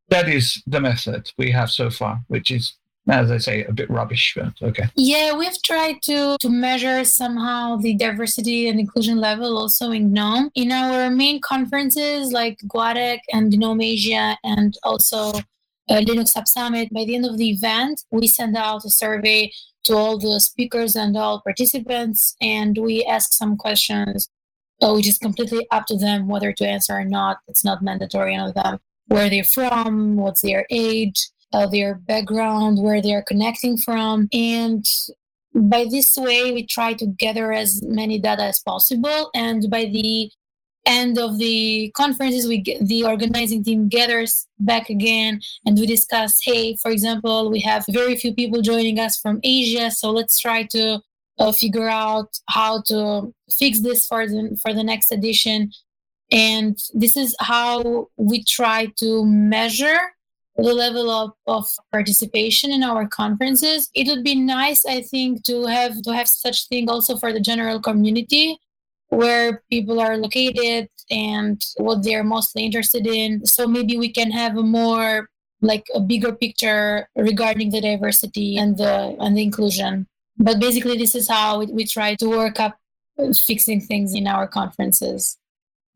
That 0.10 0.30
is 0.30 0.62
the 0.68 0.80
method 0.80 1.32
we 1.38 1.52
have 1.52 1.72
so 1.72 1.90
far, 1.90 2.22
which 2.28 2.52
is 2.52 2.76
as 3.08 3.32
I 3.32 3.38
say, 3.38 3.64
a 3.64 3.72
bit 3.72 3.90
rubbish, 3.90 4.36
but 4.36 4.54
okay. 4.62 4.86
Yeah, 4.96 5.36
we've 5.38 5.62
tried 5.62 6.02
to 6.04 6.38
to 6.40 6.50
measure 6.50 7.04
somehow 7.04 7.78
the 7.78 7.96
diversity 7.96 8.68
and 8.68 8.80
inclusion 8.80 9.18
level 9.18 9.58
also 9.58 9.92
in 9.92 10.12
GNOME. 10.12 10.52
In 10.56 10.72
our 10.72 11.10
main 11.10 11.40
conferences 11.42 12.32
like 12.32 12.58
GUADEC 12.68 13.20
and 13.34 13.52
GNOME 13.52 13.82
Asia 13.82 14.38
and 14.44 14.78
also 14.84 15.30
uh, 15.90 16.02
Linux 16.02 16.36
App 16.36 16.48
Summit, 16.48 16.90
by 16.94 17.06
the 17.06 17.16
end 17.16 17.26
of 17.26 17.38
the 17.38 17.50
event, 17.50 18.04
we 18.12 18.28
send 18.28 18.58
out 18.58 18.84
a 18.84 18.90
survey 18.90 19.52
to 19.86 19.96
all 19.96 20.18
the 20.18 20.40
speakers 20.40 20.96
and 20.96 21.16
all 21.16 21.42
participants, 21.42 22.36
and 22.42 22.78
we 22.78 23.06
ask 23.06 23.32
some 23.32 23.56
questions, 23.56 24.30
uh, 24.82 24.92
which 24.94 25.08
is 25.08 25.18
completely 25.18 25.66
up 25.72 25.86
to 25.86 25.98
them 25.98 26.28
whether 26.28 26.52
to 26.52 26.68
answer 26.68 26.94
or 26.94 27.06
not. 27.06 27.38
It's 27.48 27.64
not 27.64 27.82
mandatory 27.82 28.36
on 28.36 28.52
them. 28.54 28.80
Where 29.08 29.30
they're 29.30 29.46
from, 29.46 30.18
what's 30.18 30.42
their 30.42 30.66
age, 30.70 31.30
uh, 31.54 31.68
their 31.68 31.96
background, 31.96 32.82
where 32.82 33.02
they're 33.02 33.24
connecting 33.24 33.78
from. 33.78 34.28
And 34.34 34.86
by 35.54 35.86
this 35.90 36.16
way, 36.18 36.52
we 36.52 36.66
try 36.66 36.94
to 36.94 37.08
gather 37.08 37.52
as 37.52 37.82
many 37.84 38.20
data 38.20 38.44
as 38.44 38.60
possible. 38.60 39.30
And 39.34 39.70
by 39.70 39.86
the 39.86 40.30
end 40.86 41.18
of 41.20 41.38
the 41.38 41.92
conferences, 41.96 42.48
we 42.48 42.60
get, 42.60 42.86
the 42.88 43.04
organizing 43.04 43.64
team 43.64 43.90
gathers 43.90 44.48
back 44.60 44.90
again 44.90 45.42
and 45.66 45.78
we 45.78 45.86
discuss, 45.86 46.40
hey, 46.44 46.76
for 46.78 46.92
example, 46.92 47.52
we 47.52 47.60
have 47.60 47.86
very 47.90 48.16
few 48.16 48.34
people 48.34 48.62
joining 48.62 49.00
us 49.00 49.18
from 49.18 49.40
Asia, 49.44 49.92
so 49.92 50.12
let's 50.12 50.40
try 50.40 50.64
to 50.64 51.00
uh, 51.40 51.52
figure 51.52 51.90
out 51.90 52.30
how 52.50 52.82
to 52.84 53.34
fix 53.58 53.82
this 53.82 54.08
for 54.08 54.26
the 54.28 54.58
for 54.62 54.74
the 54.74 54.84
next 54.84 55.12
edition. 55.12 55.72
And 56.32 56.78
this 56.94 57.16
is 57.16 57.36
how 57.40 58.08
we 58.18 58.44
try 58.44 58.88
to 58.98 59.26
measure 59.26 60.00
the 60.58 60.74
level 60.74 61.10
of, 61.12 61.32
of 61.46 61.68
participation 61.92 62.72
in 62.72 62.84
our 62.84 63.08
conferences. 63.08 63.90
It 63.94 64.08
would 64.08 64.24
be 64.24 64.36
nice, 64.36 64.86
I 64.86 65.02
think, 65.02 65.44
to 65.44 65.66
have 65.66 66.02
to 66.02 66.14
have 66.14 66.28
such 66.28 66.68
thing 66.68 66.90
also 66.90 67.16
for 67.18 67.32
the 67.32 67.40
general 67.40 67.80
community 67.80 68.58
where 69.10 69.64
people 69.70 70.00
are 70.00 70.18
located 70.18 70.90
and 71.10 71.64
what 71.78 72.04
they're 72.04 72.24
mostly 72.24 72.66
interested 72.66 73.08
in. 73.08 73.46
So 73.46 73.68
maybe 73.68 73.98
we 73.98 74.12
can 74.12 74.32
have 74.32 74.58
a 74.58 74.64
more 74.64 75.30
like 75.62 75.86
a 75.94 76.00
bigger 76.00 76.34
picture 76.34 77.08
regarding 77.16 77.70
the 77.72 77.82
diversity 77.82 78.58
and 78.58 78.78
the 78.78 79.16
and 79.20 79.38
the 79.38 79.44
inclusion. 79.44 80.08
But 80.38 80.60
basically 80.60 80.98
this 80.98 81.16
is 81.16 81.28
how 81.28 81.60
we, 81.60 81.68
we 81.68 81.86
try 81.86 82.16
to 82.16 82.28
work 82.28 82.60
up 82.60 82.78
fixing 83.46 83.82
things 83.82 84.14
in 84.14 84.28
our 84.28 84.48
conferences. 84.48 85.38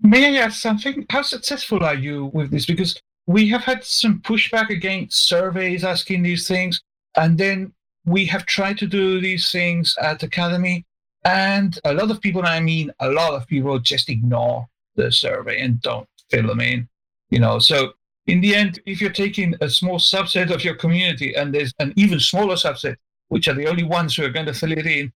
May 0.02 0.38
I 0.38 0.46
ask 0.46 0.60
something? 0.62 1.06
How 1.10 1.22
successful 1.22 1.84
are 1.84 1.96
you 1.96 2.32
with 2.34 2.50
this? 2.50 2.66
Because 2.66 3.00
we 3.32 3.48
have 3.50 3.64
had 3.64 3.84
some 3.84 4.20
pushback 4.20 4.70
against 4.70 5.28
surveys 5.28 5.84
asking 5.84 6.24
these 6.24 6.48
things. 6.48 6.82
And 7.16 7.38
then 7.38 7.74
we 8.06 8.26
have 8.26 8.46
tried 8.46 8.78
to 8.80 8.88
do 8.88 9.20
these 9.20 9.52
things 9.52 9.96
at 10.02 10.22
Akademy. 10.22 10.86
And 11.24 11.78
a 11.86 11.94
lot 11.94 12.10
of 12.10 12.22
people, 12.22 12.46
I 12.46 12.60
mean, 12.60 12.92
a 13.00 13.10
lot 13.10 13.34
of 13.34 13.48
people 13.48 13.78
just 13.80 14.10
ignore 14.10 14.68
the 14.96 15.12
survey 15.12 15.62
and 15.62 15.82
don't 15.82 16.08
fill 16.30 16.48
them 16.48 16.62
in. 16.62 16.88
You 17.30 17.40
know, 17.40 17.60
so 17.60 17.94
in 18.28 18.42
the 18.42 18.56
end, 18.56 18.80
if 18.86 19.02
you're 19.02 19.12
taking 19.12 19.56
a 19.62 19.70
small 19.70 20.00
subset 20.00 20.52
of 20.52 20.64
your 20.64 20.76
community 20.76 21.36
and 21.36 21.54
there's 21.54 21.74
an 21.80 21.94
even 21.96 22.20
smaller 22.20 22.56
subset, 22.56 22.96
which 23.30 23.48
are 23.48 23.54
the 23.54 23.68
only 23.68 23.84
ones 23.84 24.16
who 24.16 24.26
are 24.26 24.30
going 24.30 24.46
to 24.48 24.54
fill 24.54 24.72
it 24.72 24.86
in, 24.86 25.12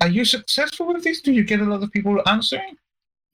are 0.00 0.08
you 0.08 0.24
successful 0.24 0.86
with 0.86 1.02
this? 1.02 1.20
Do 1.20 1.32
you 1.32 1.44
get 1.44 1.60
a 1.60 1.64
lot 1.64 1.82
of 1.82 1.90
people 1.90 2.20
answering? 2.26 2.76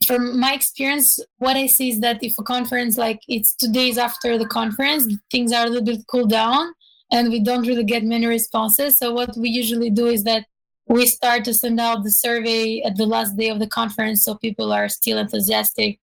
From 0.04 0.38
my 0.38 0.52
experience, 0.52 1.18
what 1.38 1.56
I 1.56 1.66
see 1.66 1.90
is 1.90 2.00
that 2.00 2.23
if 2.23 2.34
a 2.38 2.42
conference 2.42 2.96
like 2.96 3.20
it's 3.28 3.54
two 3.54 3.73
days 3.73 3.99
after 3.99 4.38
the 4.38 4.46
conference, 4.46 5.06
things 5.30 5.52
are 5.52 5.66
a 5.66 5.68
little 5.68 5.84
bit 5.84 6.06
cooled 6.06 6.30
down 6.30 6.73
and 7.11 7.30
we 7.30 7.40
don't 7.42 7.66
really 7.66 7.84
get 7.84 8.04
many 8.04 8.26
responses. 8.26 8.99
So 8.99 9.12
what 9.12 9.37
we 9.37 9.49
usually 9.49 9.90
do 9.90 10.06
is 10.06 10.25
that 10.25 10.44
we 10.87 11.06
start 11.06 11.44
to 11.44 11.54
send 11.54 11.80
out 11.80 12.04
the 12.04 12.11
survey 12.11 12.82
at 12.82 12.96
the 12.96 13.06
last 13.06 13.37
day 13.37 13.49
of 13.49 13.58
the 13.58 13.66
conference 13.66 14.25
so 14.25 14.34
people 14.37 14.73
are 14.73 14.88
still 14.88 15.18
enthusiastic, 15.18 15.99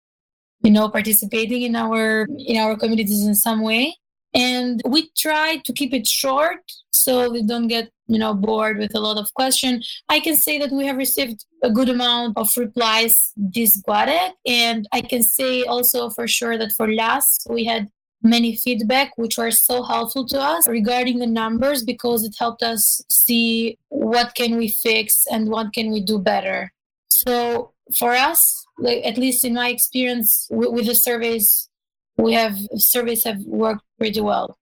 you 0.64 0.72
know, 0.72 0.90
participating 0.90 1.62
in 1.64 1.76
our 1.76 2.28
in 2.38 2.58
our 2.58 2.76
communities 2.76 3.26
in 3.26 3.36
some 3.36 3.62
way. 3.62 3.96
And 4.34 4.82
we 4.86 5.10
try 5.18 5.62
to 5.66 5.74
keep 5.74 5.94
it 5.94 6.08
short 6.08 6.62
so 6.92 7.32
we 7.32 7.44
don't 7.44 7.68
get 7.68 7.90
you 8.08 8.20
know 8.20 8.34
bored 8.34 8.78
with 8.78 8.94
a 8.94 9.00
lot 9.00 9.18
of 9.18 9.34
questions 9.34 10.04
i 10.10 10.20
can 10.20 10.36
say 10.36 10.60
that 10.60 10.72
we 10.72 10.86
have 10.86 10.98
received 10.98 11.46
a 11.64 11.70
good 11.70 11.88
amount 11.88 12.38
of 12.38 12.50
replies 12.58 13.32
this 13.38 13.82
GUADEC 13.88 14.32
and 14.46 14.88
i 14.92 15.00
can 15.00 15.24
say 15.24 15.64
also 15.64 16.10
for 16.10 16.28
sure 16.28 16.58
that 16.58 16.74
for 16.74 16.94
last 16.94 17.48
we 17.50 17.64
had 17.64 17.88
many 18.24 18.56
feedback 18.56 19.12
which 19.18 19.38
were 19.38 19.52
so 19.52 19.84
helpful 19.84 20.26
to 20.28 20.40
us 20.40 20.68
regarding 20.68 21.20
the 21.20 21.28
numbers 21.28 21.84
because 21.84 22.24
it 22.24 22.36
helped 22.38 22.64
us 22.64 23.02
see 23.10 23.78
what 23.90 24.36
can 24.36 24.58
we 24.58 24.68
fix 24.68 25.26
and 25.32 25.50
what 25.50 25.74
can 25.74 25.92
we 25.92 26.02
do 26.02 26.20
better. 26.20 26.72
So 27.10 27.74
for 27.98 28.12
us 28.12 28.66
like 28.78 29.04
at 29.06 29.18
least 29.18 29.44
in 29.44 29.54
my 29.54 29.70
experience 29.70 30.48
with 30.50 30.86
the 30.86 30.96
surveys 30.96 31.70
we 32.18 32.34
have 32.34 32.58
surveys 32.76 33.24
have 33.24 33.42
worked 33.46 33.84
pretty 33.98 34.22
well 34.22 34.58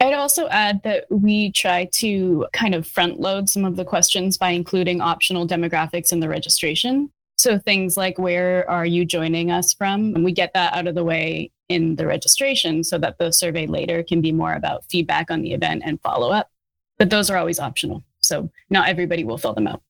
I'd 0.00 0.14
also 0.14 0.48
add 0.48 0.82
that 0.84 1.06
we 1.10 1.50
try 1.50 1.86
to 1.94 2.46
kind 2.52 2.74
of 2.74 2.86
front 2.86 3.18
load 3.18 3.48
some 3.48 3.64
of 3.64 3.74
the 3.74 3.84
questions 3.84 4.38
by 4.38 4.50
including 4.50 5.00
optional 5.00 5.46
demographics 5.46 6.12
in 6.12 6.20
the 6.20 6.28
registration. 6.28 7.10
So 7.36 7.58
things 7.58 7.96
like 7.96 8.18
where 8.18 8.68
are 8.70 8.86
you 8.86 9.04
joining 9.04 9.50
us 9.50 9.72
from? 9.72 10.14
And 10.14 10.24
we 10.24 10.32
get 10.32 10.54
that 10.54 10.74
out 10.74 10.86
of 10.86 10.94
the 10.94 11.04
way 11.04 11.50
in 11.68 11.96
the 11.96 12.06
registration 12.06 12.84
so 12.84 12.96
that 12.98 13.18
the 13.18 13.32
survey 13.32 13.66
later 13.66 14.02
can 14.04 14.20
be 14.20 14.32
more 14.32 14.54
about 14.54 14.84
feedback 14.88 15.30
on 15.30 15.42
the 15.42 15.52
event 15.52 15.82
and 15.84 16.00
follow 16.00 16.30
up. 16.30 16.50
But 16.96 17.10
those 17.10 17.28
are 17.28 17.36
always 17.36 17.58
optional. 17.58 18.04
So 18.20 18.50
not 18.70 18.88
everybody 18.88 19.24
will 19.24 19.38
fill 19.38 19.54
them 19.54 19.66
out. 19.66 19.82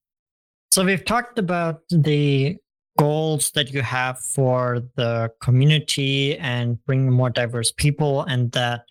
So 0.71 0.85
we've 0.85 1.05
talked 1.05 1.38
about 1.38 1.83
the 1.91 2.57
goals 2.99 3.52
that 3.52 3.73
you 3.73 3.81
have 3.81 4.19
for 4.19 4.81
the 4.97 5.31
community 5.40 6.37
and 6.38 6.85
bring 6.85 7.11
more 7.11 7.31
diverse 7.31 7.73
people 7.73 8.23
and 8.23 8.52
that 8.52 8.83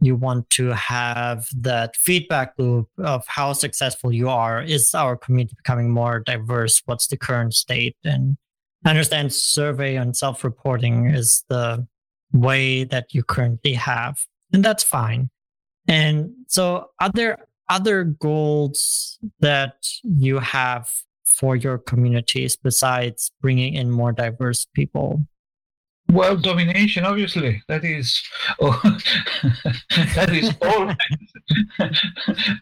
you 0.00 0.16
want 0.16 0.48
to 0.50 0.68
have 0.70 1.46
that 1.56 1.94
feedback 1.96 2.54
loop 2.58 2.88
of 2.98 3.24
how 3.28 3.52
successful 3.52 4.12
you 4.12 4.28
are. 4.28 4.62
Is 4.62 4.94
our 4.94 5.16
community 5.16 5.54
becoming 5.56 5.90
more 5.90 6.20
diverse? 6.20 6.82
What's 6.86 7.06
the 7.06 7.16
current 7.16 7.54
state? 7.54 7.96
And 8.02 8.36
I 8.84 8.90
understand 8.90 9.32
survey 9.32 9.96
and 9.96 10.16
self 10.16 10.42
reporting 10.42 11.06
is 11.06 11.44
the 11.48 11.86
way 12.32 12.84
that 12.84 13.14
you 13.14 13.22
currently 13.22 13.74
have, 13.74 14.16
and 14.52 14.64
that's 14.64 14.82
fine. 14.82 15.30
And 15.86 16.30
so, 16.48 16.90
are 17.00 17.10
there 17.12 17.46
other 17.68 18.04
goals 18.04 19.18
that 19.40 19.86
you 20.02 20.38
have 20.38 20.88
for 21.38 21.56
your 21.56 21.78
communities 21.78 22.56
besides 22.56 23.32
bringing 23.40 23.74
in 23.74 23.90
more 23.90 24.12
diverse 24.12 24.66
people? 24.74 25.26
World 26.12 26.42
domination, 26.42 27.04
obviously. 27.04 27.62
That 27.66 27.84
is, 27.84 28.22
oh, 28.60 28.78
that 30.14 30.30
is 30.32 30.54
all. 30.60 30.92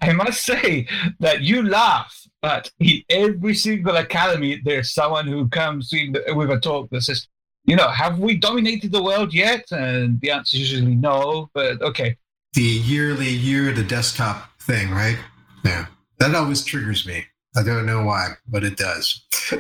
I 0.02 0.12
must 0.12 0.44
say 0.44 0.86
that 1.18 1.42
you 1.42 1.62
laugh, 1.62 2.16
but 2.40 2.70
in 2.78 3.02
every 3.10 3.54
single 3.54 3.94
Akademy, 3.94 4.62
there's 4.62 4.94
someone 4.94 5.26
who 5.26 5.48
comes 5.48 5.92
in 5.92 6.14
with 6.36 6.50
a 6.50 6.60
talk 6.60 6.88
that 6.90 7.02
says, 7.02 7.26
you 7.64 7.76
know, 7.76 7.88
have 7.88 8.18
we 8.18 8.36
dominated 8.36 8.92
the 8.92 9.02
world 9.02 9.34
yet? 9.34 9.64
And 9.70 10.20
the 10.20 10.30
answer 10.30 10.56
is 10.56 10.72
usually 10.72 10.94
no, 10.94 11.50
but 11.52 11.82
okay. 11.82 12.16
The 12.54 12.62
yearly 12.62 13.28
year 13.28 13.72
the 13.72 13.84
desktop 13.84 14.60
thing, 14.60 14.90
right? 14.90 15.18
Yeah. 15.64 15.86
That 16.18 16.34
always 16.34 16.64
triggers 16.64 17.06
me. 17.06 17.24
I 17.54 17.62
don't 17.62 17.86
know 17.86 18.04
why, 18.04 18.28
but 18.48 18.64
it 18.64 18.76
does. 18.76 19.22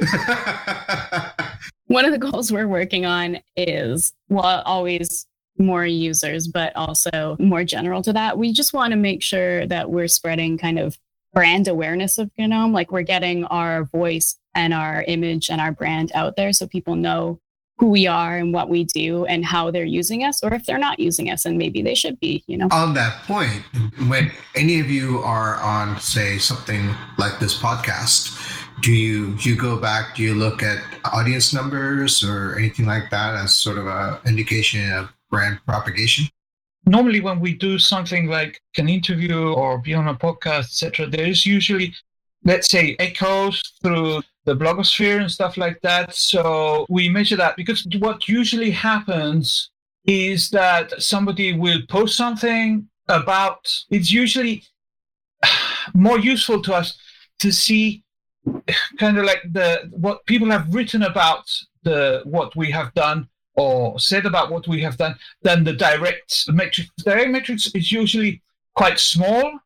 One 1.86 2.04
of 2.06 2.12
the 2.12 2.18
goals 2.18 2.50
we're 2.50 2.68
working 2.68 3.04
on 3.04 3.40
is, 3.56 4.14
well, 4.28 4.62
always 4.64 5.26
more 5.58 5.84
users, 5.84 6.48
but 6.48 6.74
also 6.74 7.36
more 7.38 7.64
general 7.64 8.02
to 8.02 8.12
that. 8.14 8.38
We 8.38 8.52
just 8.52 8.72
want 8.72 8.92
to 8.92 8.96
make 8.96 9.22
sure 9.22 9.66
that 9.66 9.90
we're 9.90 10.08
spreading 10.08 10.56
kind 10.56 10.78
of 10.78 10.98
brand 11.34 11.68
awareness 11.68 12.18
of 12.18 12.30
Gnome. 12.38 12.72
Like 12.72 12.92
we're 12.92 13.02
getting 13.02 13.44
our 13.44 13.84
voice 13.84 14.38
and 14.54 14.72
our 14.72 15.04
image 15.06 15.50
and 15.50 15.60
our 15.60 15.72
brand 15.72 16.12
out 16.14 16.36
there 16.36 16.52
so 16.52 16.66
people 16.66 16.96
know 16.96 17.40
who 17.82 17.88
we 17.88 18.06
are 18.06 18.36
and 18.36 18.54
what 18.54 18.68
we 18.68 18.84
do 18.84 19.24
and 19.24 19.44
how 19.44 19.68
they're 19.68 19.84
using 19.84 20.22
us 20.22 20.40
or 20.44 20.54
if 20.54 20.64
they're 20.66 20.78
not 20.78 21.00
using 21.00 21.28
us 21.30 21.44
and 21.44 21.58
maybe 21.58 21.82
they 21.82 21.96
should 21.96 22.16
be 22.20 22.44
you 22.46 22.56
know? 22.56 22.68
On 22.70 22.94
that 22.94 23.24
point 23.24 23.64
when 24.06 24.30
any 24.54 24.78
of 24.78 24.88
you 24.88 25.18
are 25.18 25.56
on 25.56 25.98
say 25.98 26.38
something 26.38 26.94
like 27.18 27.40
this 27.40 27.58
podcast 27.58 28.38
do 28.82 28.92
you 28.92 29.34
do 29.34 29.50
you 29.50 29.56
go 29.56 29.76
back 29.76 30.14
do 30.14 30.22
you 30.22 30.32
look 30.32 30.62
at 30.62 30.78
audience 31.12 31.52
numbers 31.52 32.22
or 32.22 32.54
anything 32.56 32.86
like 32.86 33.10
that 33.10 33.34
as 33.34 33.56
sort 33.56 33.78
of 33.78 33.88
a 33.88 34.20
indication 34.26 34.92
of 34.92 35.08
brand 35.28 35.58
propagation? 35.66 36.28
Normally 36.86 37.20
when 37.20 37.40
we 37.40 37.52
do 37.52 37.80
something 37.80 38.28
like 38.28 38.60
an 38.78 38.88
interview 38.88 39.52
or 39.54 39.78
be 39.78 39.92
on 39.92 40.06
a 40.06 40.14
podcast 40.14 40.68
etc 40.70 41.08
there's 41.08 41.44
usually 41.44 41.92
let's 42.44 42.70
say 42.70 42.94
echoes 43.00 43.60
through 43.82 44.22
the 44.44 44.56
blogosphere 44.56 45.20
and 45.20 45.30
stuff 45.30 45.56
like 45.56 45.80
that 45.82 46.14
so 46.14 46.86
we 46.88 47.08
measure 47.08 47.36
that 47.36 47.56
because 47.56 47.86
what 47.98 48.28
usually 48.28 48.70
happens 48.70 49.70
is 50.04 50.50
that 50.50 51.00
somebody 51.00 51.52
will 51.52 51.80
post 51.88 52.16
something 52.16 52.88
about 53.08 53.68
it's 53.90 54.10
usually 54.10 54.64
more 55.94 56.18
useful 56.18 56.60
to 56.62 56.74
us 56.74 56.98
to 57.38 57.52
see 57.52 58.02
kind 58.98 59.18
of 59.18 59.24
like 59.24 59.42
the 59.52 59.88
what 59.90 60.24
people 60.26 60.50
have 60.50 60.72
written 60.74 61.02
about 61.02 61.44
the 61.82 62.22
what 62.24 62.54
we 62.56 62.70
have 62.70 62.92
done 62.94 63.28
or 63.54 63.98
said 63.98 64.26
about 64.26 64.50
what 64.50 64.66
we 64.66 64.80
have 64.80 64.96
done 64.96 65.14
than 65.42 65.64
the 65.64 65.72
direct 65.72 66.44
metrics. 66.48 66.90
Direct 67.04 67.30
metrics 67.30 67.70
is 67.74 67.92
usually 67.92 68.42
quite 68.74 68.98
small 68.98 69.58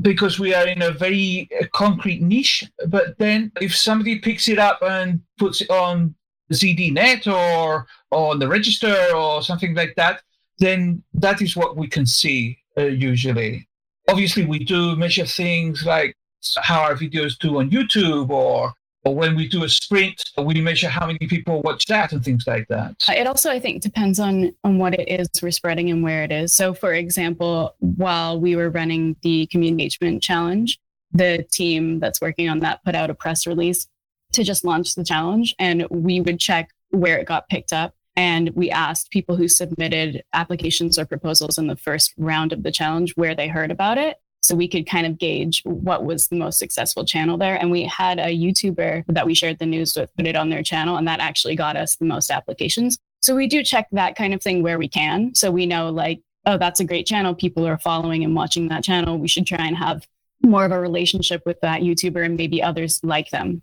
because 0.00 0.38
we 0.38 0.54
are 0.54 0.66
in 0.66 0.82
a 0.82 0.90
very 0.90 1.48
uh, 1.60 1.64
concrete 1.72 2.22
niche. 2.22 2.64
But 2.86 3.18
then 3.18 3.52
if 3.60 3.76
somebody 3.76 4.18
picks 4.18 4.48
it 4.48 4.58
up 4.58 4.80
and 4.82 5.20
puts 5.38 5.60
it 5.60 5.70
on 5.70 6.14
ZDNet 6.52 7.26
or, 7.26 7.86
or 8.10 8.32
on 8.32 8.38
the 8.38 8.48
register 8.48 8.96
or 9.14 9.42
something 9.42 9.74
like 9.74 9.94
that, 9.96 10.22
then 10.58 11.02
that 11.14 11.42
is 11.42 11.56
what 11.56 11.76
we 11.76 11.88
can 11.88 12.06
see 12.06 12.58
uh, 12.76 12.82
usually. 12.82 13.68
Obviously, 14.08 14.44
we 14.44 14.60
do 14.60 14.96
measure 14.96 15.26
things 15.26 15.84
like 15.84 16.14
how 16.56 16.82
our 16.82 16.94
videos 16.94 17.38
do 17.38 17.58
on 17.58 17.70
YouTube 17.70 18.30
or 18.30 18.72
or 19.08 19.14
when 19.14 19.34
we 19.34 19.48
do 19.48 19.64
a 19.64 19.68
sprint, 19.70 20.22
we 20.36 20.60
measure 20.60 20.88
how 20.88 21.06
many 21.06 21.26
people 21.26 21.62
watch 21.62 21.86
that 21.86 22.12
and 22.12 22.22
things 22.22 22.46
like 22.46 22.68
that. 22.68 22.94
Uh, 23.08 23.12
it 23.12 23.26
also, 23.26 23.50
I 23.50 23.58
think, 23.58 23.82
depends 23.82 24.20
on 24.20 24.54
on 24.64 24.78
what 24.78 24.92
it 24.92 25.08
is 25.08 25.28
we're 25.42 25.50
spreading 25.50 25.88
and 25.90 26.02
where 26.02 26.24
it 26.24 26.30
is. 26.30 26.52
So, 26.52 26.74
for 26.74 26.92
example, 26.92 27.74
while 27.78 28.38
we 28.38 28.54
were 28.54 28.68
running 28.68 29.16
the 29.22 29.46
community 29.46 29.84
engagement 29.84 30.22
challenge, 30.22 30.78
the 31.10 31.46
team 31.50 32.00
that's 32.00 32.20
working 32.20 32.50
on 32.50 32.58
that 32.60 32.84
put 32.84 32.94
out 32.94 33.08
a 33.08 33.14
press 33.14 33.46
release 33.46 33.88
to 34.34 34.44
just 34.44 34.62
launch 34.62 34.94
the 34.94 35.04
challenge, 35.04 35.54
and 35.58 35.86
we 35.88 36.20
would 36.20 36.38
check 36.38 36.68
where 36.90 37.18
it 37.18 37.26
got 37.26 37.48
picked 37.48 37.72
up. 37.72 37.94
And 38.14 38.50
we 38.50 38.70
asked 38.70 39.10
people 39.10 39.36
who 39.36 39.48
submitted 39.48 40.22
applications 40.34 40.98
or 40.98 41.06
proposals 41.06 41.56
in 41.56 41.68
the 41.68 41.76
first 41.76 42.12
round 42.18 42.52
of 42.52 42.62
the 42.62 42.72
challenge 42.72 43.12
where 43.16 43.34
they 43.34 43.48
heard 43.48 43.70
about 43.70 43.96
it 43.96 44.18
so 44.42 44.54
we 44.54 44.68
could 44.68 44.86
kind 44.86 45.06
of 45.06 45.18
gauge 45.18 45.62
what 45.64 46.04
was 46.04 46.28
the 46.28 46.36
most 46.36 46.58
successful 46.58 47.04
channel 47.04 47.36
there. 47.36 47.56
And 47.56 47.70
we 47.70 47.84
had 47.84 48.18
a 48.18 48.36
YouTuber 48.36 49.04
that 49.08 49.26
we 49.26 49.34
shared 49.34 49.58
the 49.58 49.66
news 49.66 49.96
with 49.96 50.14
put 50.16 50.26
it 50.26 50.36
on 50.36 50.48
their 50.48 50.62
channel, 50.62 50.96
and 50.96 51.06
that 51.08 51.20
actually 51.20 51.56
got 51.56 51.76
us 51.76 51.96
the 51.96 52.04
most 52.04 52.30
applications. 52.30 52.98
So 53.20 53.34
we 53.34 53.48
do 53.48 53.62
check 53.62 53.88
that 53.92 54.16
kind 54.16 54.32
of 54.32 54.42
thing 54.42 54.62
where 54.62 54.78
we 54.78 54.88
can. 54.88 55.34
So 55.34 55.50
we 55.50 55.66
know, 55.66 55.90
like, 55.90 56.20
oh, 56.46 56.56
that's 56.56 56.80
a 56.80 56.84
great 56.84 57.06
channel. 57.06 57.34
People 57.34 57.66
are 57.66 57.78
following 57.78 58.24
and 58.24 58.34
watching 58.34 58.68
that 58.68 58.84
channel. 58.84 59.18
We 59.18 59.28
should 59.28 59.46
try 59.46 59.66
and 59.66 59.76
have 59.76 60.06
more 60.42 60.64
of 60.64 60.72
a 60.72 60.80
relationship 60.80 61.42
with 61.44 61.60
that 61.62 61.82
YouTuber 61.82 62.24
and 62.24 62.36
maybe 62.36 62.62
others 62.62 63.00
like 63.02 63.30
them. 63.30 63.62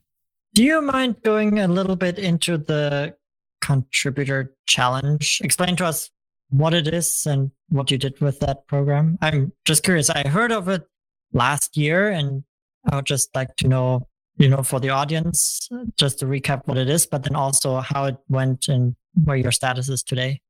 Do 0.53 0.63
you 0.63 0.81
mind 0.81 1.21
going 1.23 1.59
a 1.59 1.67
little 1.67 1.95
bit 1.95 2.19
into 2.19 2.57
the 2.57 3.15
contributor 3.61 4.53
challenge? 4.67 5.39
Explain 5.43 5.75
to 5.77 5.85
us 5.85 6.09
what 6.57 6.73
it 6.73 6.87
is 6.87 7.25
and 7.25 7.51
what 7.69 7.91
you 7.91 7.97
did 7.97 8.19
with 8.21 8.39
that 8.39 8.67
program. 8.67 9.17
I'm 9.21 9.51
just 9.65 9.83
curious. 9.83 10.09
I 10.09 10.27
heard 10.27 10.51
of 10.51 10.69
it 10.69 10.83
last 11.33 11.75
year 11.75 12.09
and 12.09 12.43
I 12.89 12.97
would 12.97 13.05
just 13.05 13.35
like 13.35 13.55
to 13.57 13.67
know, 13.67 14.07
you 14.37 14.47
know, 14.47 14.63
for 14.63 14.79
the 14.79 14.89
audience, 14.89 15.67
just 15.97 16.19
to 16.19 16.25
recap 16.25 16.61
what 16.65 16.77
it 16.77 16.89
is, 16.89 17.05
but 17.05 17.23
then 17.23 17.35
also 17.35 17.79
how 17.79 18.05
it 18.05 18.17
went 18.29 18.67
and 18.67 18.95
where 19.23 19.35
your 19.35 19.51
status 19.51 19.89
is 19.89 20.03
today. 20.03 20.41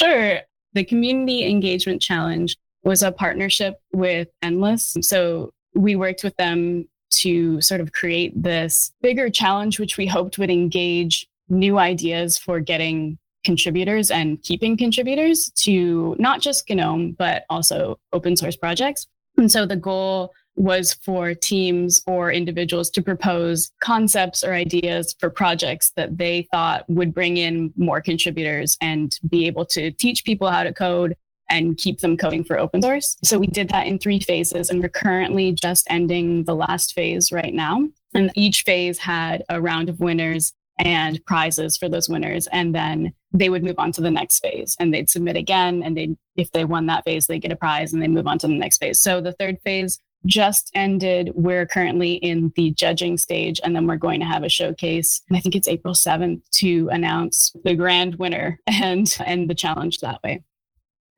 Sure. 0.00 0.40
The 0.72 0.84
Community 0.84 1.44
Engagement 1.44 2.00
Challenge 2.00 2.56
was 2.84 3.02
a 3.02 3.12
partnership 3.12 3.80
with 3.92 4.28
Endless. 4.42 4.96
So 5.02 5.50
we 5.74 5.96
worked 5.96 6.24
with 6.24 6.36
them 6.36 6.88
to 7.10 7.60
sort 7.60 7.80
of 7.80 7.92
create 7.92 8.40
this 8.40 8.92
bigger 9.02 9.28
challenge, 9.28 9.78
which 9.78 9.96
we 9.96 10.06
hoped 10.06 10.38
would 10.38 10.50
engage 10.50 11.26
new 11.48 11.78
ideas 11.78 12.38
for 12.38 12.60
getting 12.60 13.18
contributors 13.44 14.10
and 14.10 14.42
keeping 14.42 14.76
contributors 14.76 15.50
to 15.56 16.16
not 16.18 16.40
just 16.40 16.68
GNOME, 16.68 17.12
but 17.12 17.44
also 17.48 17.98
open 18.12 18.36
source 18.36 18.56
projects. 18.56 19.06
And 19.36 19.50
so 19.50 19.66
the 19.66 19.76
goal 19.76 20.32
was 20.56 20.92
for 20.94 21.32
teams 21.32 22.02
or 22.06 22.30
individuals 22.30 22.90
to 22.90 23.02
propose 23.02 23.70
concepts 23.80 24.44
or 24.44 24.52
ideas 24.52 25.14
for 25.18 25.30
projects 25.30 25.92
that 25.96 26.18
they 26.18 26.46
thought 26.52 26.84
would 26.88 27.14
bring 27.14 27.38
in 27.38 27.72
more 27.76 28.00
contributors 28.00 28.76
and 28.80 29.18
be 29.28 29.46
able 29.46 29.64
to 29.64 29.90
teach 29.92 30.24
people 30.24 30.50
how 30.50 30.62
to 30.62 30.72
code 30.72 31.16
and 31.48 31.78
keep 31.78 32.00
them 32.00 32.16
coding 32.16 32.44
for 32.44 32.58
open 32.58 32.82
source. 32.82 33.16
So 33.24 33.38
we 33.38 33.46
did 33.46 33.70
that 33.70 33.86
in 33.86 33.98
three 33.98 34.20
phases, 34.20 34.70
and 34.70 34.80
we're 34.80 34.88
currently 34.88 35.52
just 35.52 35.86
ending 35.90 36.44
the 36.44 36.54
last 36.54 36.94
phase 36.94 37.32
right 37.32 37.54
now. 37.54 37.88
And 38.14 38.30
each 38.34 38.62
phase 38.62 38.98
had 38.98 39.44
a 39.48 39.60
round 39.60 39.88
of 39.88 39.98
winners 39.98 40.52
and 40.78 41.24
prizes 41.26 41.76
for 41.76 41.88
those 41.88 42.08
winners. 42.08 42.46
And 42.48 42.74
then 42.74 43.12
they 43.32 43.48
would 43.48 43.62
move 43.62 43.78
on 43.78 43.92
to 43.92 44.00
the 44.00 44.10
next 44.10 44.40
phase 44.40 44.76
and 44.80 44.92
they'd 44.92 45.10
submit 45.10 45.36
again. 45.36 45.82
And 45.82 45.96
they 45.96 46.16
if 46.36 46.50
they 46.52 46.64
won 46.64 46.86
that 46.86 47.04
phase, 47.04 47.26
they 47.26 47.38
get 47.38 47.52
a 47.52 47.56
prize 47.56 47.92
and 47.92 48.02
they 48.02 48.08
move 48.08 48.26
on 48.26 48.38
to 48.38 48.48
the 48.48 48.54
next 48.54 48.78
phase. 48.78 49.00
So 49.00 49.20
the 49.20 49.32
third 49.32 49.58
phase 49.62 49.98
just 50.26 50.70
ended. 50.74 51.32
We're 51.34 51.66
currently 51.66 52.14
in 52.14 52.52
the 52.56 52.70
judging 52.72 53.16
stage, 53.16 53.60
and 53.64 53.74
then 53.74 53.86
we're 53.86 53.96
going 53.96 54.20
to 54.20 54.26
have 54.26 54.42
a 54.42 54.48
showcase. 54.48 55.22
I 55.32 55.40
think 55.40 55.54
it's 55.56 55.68
April 55.68 55.94
7th 55.94 56.42
to 56.52 56.88
announce 56.90 57.54
the 57.64 57.74
grand 57.74 58.16
winner 58.16 58.60
and 58.66 59.14
end 59.24 59.48
the 59.48 59.54
challenge 59.54 59.98
that 59.98 60.22
way. 60.22 60.42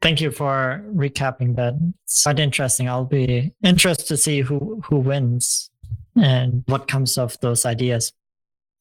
Thank 0.00 0.20
you 0.20 0.32
for 0.32 0.84
recapping 0.94 1.56
that. 1.56 1.74
It's 2.04 2.24
quite 2.24 2.40
interesting. 2.40 2.88
I'll 2.88 3.04
be 3.04 3.52
interested 3.62 4.06
to 4.06 4.16
see 4.16 4.40
who 4.40 4.82
who 4.86 4.96
wins 4.96 5.70
and 6.16 6.64
what 6.66 6.88
comes 6.88 7.16
of 7.18 7.38
those 7.40 7.64
ideas. 7.64 8.12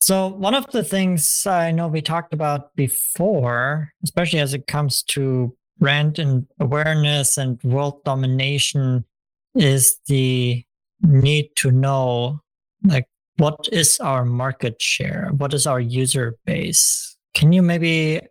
So, 0.02 0.28
one 0.28 0.56
of 0.56 0.66
the 0.72 0.84
things 0.84 1.46
I 1.46 1.70
know 1.72 1.88
we 1.88 2.02
talked 2.02 2.34
about 2.34 2.76
before, 2.76 3.94
especially 4.04 4.40
as 4.40 4.56
it 4.56 4.66
comes 4.66 5.04
to 5.04 5.56
brand 5.78 6.18
and 6.18 6.48
awareness 6.60 7.38
and 7.38 7.62
world 7.64 8.04
domination, 8.04 9.06
is 9.54 10.00
the 10.08 10.66
need 11.02 11.52
to 11.58 11.70
know 11.70 12.42
like 12.84 13.06
what 13.38 13.70
is 13.72 14.00
our 14.00 14.26
market 14.26 14.82
share? 14.82 15.30
What 15.38 15.54
is 15.54 15.68
our 15.68 15.80
user 15.80 16.36
base? 16.46 17.16
Can 17.36 17.52
you 17.52 17.62
maybe 17.62 18.22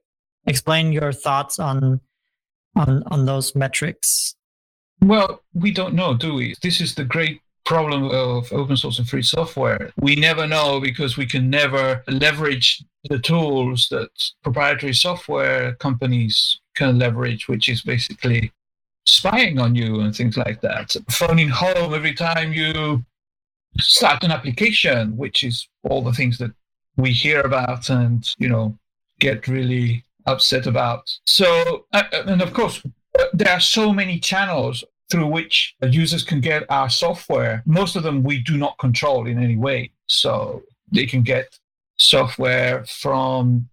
explain 0.46 0.92
your 0.92 1.12
thoughts 1.12 1.60
on 1.60 2.00
on 2.74 3.04
on 3.06 3.26
those 3.26 3.54
metrics? 3.54 4.34
Well, 5.02 5.40
we 5.54 5.70
don't 5.70 5.94
know, 5.94 6.14
do 6.14 6.34
we? 6.34 6.56
This 6.62 6.80
is 6.80 6.96
the 6.96 7.04
great 7.04 7.40
problem 7.70 8.02
of 8.10 8.52
open 8.52 8.76
source 8.76 8.98
and 8.98 9.08
free 9.08 9.22
software. 9.22 9.92
We 9.96 10.16
never 10.16 10.44
know 10.44 10.80
because 10.80 11.16
we 11.16 11.24
can 11.24 11.48
never 11.48 12.02
leverage 12.08 12.84
the 13.04 13.20
tools 13.20 13.86
that 13.92 14.10
proprietary 14.42 14.92
software 14.92 15.76
companies 15.76 16.58
can 16.74 16.98
leverage, 16.98 17.46
which 17.46 17.68
is 17.68 17.82
basically 17.82 18.50
spying 19.06 19.60
on 19.60 19.76
you 19.76 20.00
and 20.00 20.12
things 20.12 20.36
like 20.36 20.60
that. 20.62 20.96
Phoning 21.10 21.48
home 21.48 21.94
every 21.94 22.12
time 22.12 22.52
you 22.52 23.04
start 23.78 24.24
an 24.24 24.32
application, 24.32 25.16
which 25.16 25.44
is 25.44 25.68
all 25.88 26.02
the 26.02 26.12
things 26.18 26.38
that 26.38 26.50
we 26.96 27.12
hear 27.12 27.40
about 27.42 27.88
and, 27.88 28.28
you 28.38 28.48
know, 28.48 28.76
get 29.20 29.46
really 29.46 30.04
upset 30.26 30.66
about. 30.66 31.04
So, 31.24 31.86
uh, 31.92 32.02
and 32.26 32.42
of 32.42 32.52
course, 32.52 32.82
there 33.32 33.52
are 33.52 33.60
so 33.60 33.92
many 33.92 34.18
channels 34.18 34.82
through 35.10 35.26
which 35.26 35.74
users 35.82 36.22
can 36.22 36.40
get 36.40 36.64
our 36.70 36.88
software. 36.88 37.62
Most 37.66 37.96
of 37.96 38.02
them 38.02 38.22
we 38.22 38.40
do 38.40 38.56
not 38.56 38.78
control 38.78 39.26
in 39.26 39.42
any 39.42 39.56
way. 39.56 39.90
So 40.06 40.62
they 40.92 41.06
can 41.06 41.22
get 41.22 41.58
software 41.98 42.84
from 42.84 43.68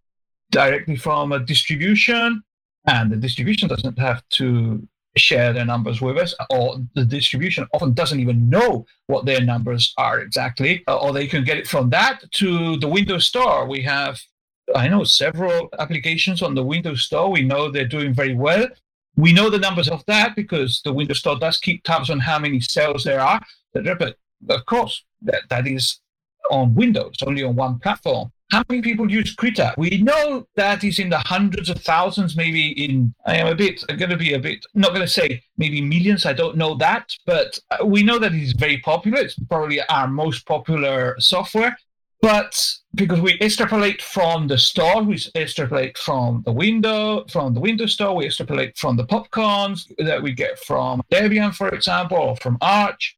directly 0.51 0.95
from 0.95 1.31
a 1.31 1.39
distribution, 1.39 2.43
and 2.85 3.11
the 3.11 3.17
distribution 3.17 3.67
doesn't 3.67 3.99
have 3.99 4.27
to 4.29 4.87
share 5.17 5.51
their 5.51 5.65
numbers 5.65 5.99
with 5.99 6.17
us, 6.17 6.35
or 6.49 6.77
the 6.93 7.03
distribution 7.03 7.67
often 7.73 7.93
doesn't 7.93 8.19
even 8.19 8.49
know 8.49 8.85
what 9.07 9.25
their 9.25 9.41
numbers 9.41 9.93
are 9.97 10.19
exactly, 10.19 10.83
uh, 10.87 10.97
or 10.97 11.11
they 11.11 11.27
can 11.27 11.43
get 11.43 11.57
it 11.57 11.67
from 11.67 11.89
that 11.89 12.21
to 12.31 12.77
the 12.77 12.87
Windows 12.87 13.25
Store. 13.25 13.67
We 13.67 13.81
have 13.81 14.19
I 14.75 14.87
know 14.89 15.03
several 15.05 15.69
applications 15.79 16.41
on 16.41 16.53
the 16.53 16.63
Windows 16.63 17.03
Store. 17.03 17.31
We 17.31 17.41
know 17.41 17.71
they're 17.71 17.87
doing 17.87 18.13
very 18.13 18.35
well. 18.35 18.67
We 19.17 19.33
know 19.33 19.49
the 19.49 19.59
numbers 19.59 19.89
of 19.89 20.03
that 20.05 20.35
because 20.35 20.81
the 20.85 20.93
Windows 20.93 21.19
Store 21.19 21.37
does 21.37 21.57
keep 21.57 21.83
tabs 21.83 22.09
on 22.09 22.19
how 22.19 22.39
many 22.39 22.59
sales 22.61 23.03
there 23.03 23.19
are, 23.19 23.41
but 23.73 24.15
of 24.49 24.65
course, 24.65 25.03
that, 25.23 25.41
that 25.49 25.67
is 25.67 25.99
on 26.51 26.75
Windows, 26.75 27.15
only 27.25 27.43
on 27.43 27.55
one 27.55 27.79
platform. 27.79 28.31
How 28.51 28.63
many 28.69 28.81
people 28.81 29.11
use 29.11 29.35
Krita? 29.35 29.73
We 29.77 30.01
know 30.01 30.47
that 30.55 30.83
is 30.83 30.99
in 30.99 31.09
the 31.09 31.17
hundreds 31.25 31.69
of 31.69 31.81
thousands, 31.81 32.37
maybe 32.37 32.69
in, 32.85 33.13
I 33.25 33.37
am 33.37 33.47
a 33.47 33.55
bit, 33.55 33.83
I'm 33.89 33.97
going 33.97 34.11
to 34.11 34.17
be 34.17 34.33
a 34.33 34.39
bit, 34.39 34.65
not 34.73 34.91
going 34.91 35.01
to 35.01 35.07
say 35.07 35.43
maybe 35.57 35.81
millions, 35.81 36.25
I 36.25 36.31
don't 36.31 36.55
know 36.55 36.75
that, 36.75 37.11
but 37.25 37.59
uh, 37.71 37.85
we 37.85 38.03
know 38.03 38.19
that 38.19 38.33
it 38.33 38.41
is 38.41 38.53
very 38.53 38.77
popular. 38.77 39.19
It's 39.19 39.37
probably 39.49 39.81
our 39.89 40.07
most 40.07 40.45
popular 40.45 41.15
software. 41.19 41.75
But 42.21 42.59
because 42.95 43.21
we 43.21 43.39
extrapolate 43.39 44.01
from 44.01 44.47
the 44.47 44.57
store, 44.57 45.03
we 45.03 45.19
extrapolate 45.35 45.97
from 45.97 46.41
the 46.45 46.51
window, 46.51 47.25
from 47.29 47.53
the 47.53 47.59
window 47.59 47.85
store, 47.85 48.15
we 48.15 48.25
extrapolate 48.25 48.77
from 48.77 48.97
the 48.97 49.05
popcons 49.05 49.91
that 49.99 50.21
we 50.21 50.33
get 50.33 50.57
from 50.59 51.01
Debian, 51.11 51.53
for 51.53 51.69
example, 51.69 52.17
or 52.17 52.35
from 52.37 52.57
Arch, 52.61 53.17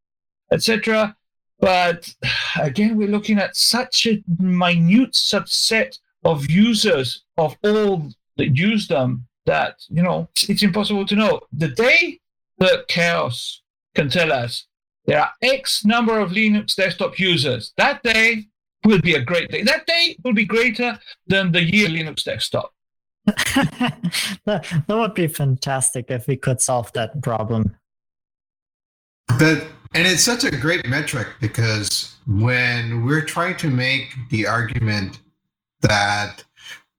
etc. 0.52 1.16
But 1.60 2.14
again, 2.60 2.98
we're 2.98 3.08
looking 3.08 3.40
at 3.40 3.56
such 3.56 4.06
a 4.06 4.22
minute 4.38 5.14
subset 5.14 5.98
of 6.26 6.50
users 6.50 7.24
of 7.38 7.58
all 7.64 8.10
that 8.38 8.56
use 8.56 8.88
them 8.88 9.28
that 9.46 9.82
you 9.90 10.04
know 10.04 10.30
it's 10.48 10.64
impossible 10.64 11.06
to 11.06 11.16
know. 11.16 11.42
The 11.54 11.70
day 11.70 12.20
that 12.60 12.88
CHAOSS 12.90 13.62
can 13.96 14.10
tell 14.10 14.32
us 14.32 14.68
there 15.06 15.22
are 15.22 15.32
X 15.42 15.86
number 15.86 16.20
of 16.20 16.32
Linux 16.32 16.76
desktop 16.76 17.18
users, 17.18 17.74
that 17.78 18.04
day 18.04 18.46
will 18.86 19.02
be 19.02 19.16
a 19.16 19.22
great 19.22 19.52
day. 19.52 19.64
That 19.64 19.86
day 19.86 20.16
will 20.24 20.34
be 20.34 20.46
greater 20.46 21.00
than 21.28 21.52
the 21.52 21.64
year 21.64 21.88
Linux 21.88 22.24
desktop. 22.24 22.74
that, 23.26 24.04
that 24.46 24.88
would 24.88 25.14
be 25.14 25.28
fantastic 25.28 26.10
if 26.10 26.28
we 26.28 26.36
could 26.38 26.62
solve 26.62 26.92
that 26.94 27.22
problem. 27.22 27.76
But 29.38 29.68
and 29.94 30.08
it's 30.08 30.24
such 30.24 30.44
a 30.44 30.52
great 30.52 30.88
metric 30.88 31.28
because 31.42 32.16
when 32.28 33.06
we're 33.06 33.26
trying 33.26 33.58
to 33.58 33.70
make 33.70 34.14
the 34.30 34.46
argument 34.48 35.20
that 35.82 36.44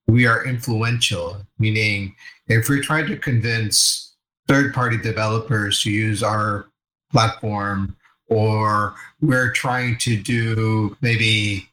we 0.08 0.26
are 0.26 0.44
influential, 0.44 1.36
meaning 1.58 2.14
if 2.48 2.68
we're 2.68 2.82
trying 2.82 3.06
to 3.06 3.16
convince 3.16 4.16
third 4.48 4.74
party 4.74 4.96
developers 4.96 5.82
to 5.82 5.90
use 5.90 6.22
our 6.22 6.66
platform, 7.12 7.96
or 8.26 8.94
we're 9.20 9.52
trying 9.52 9.96
to 9.98 10.16
do 10.16 10.96
maybe 11.00 11.69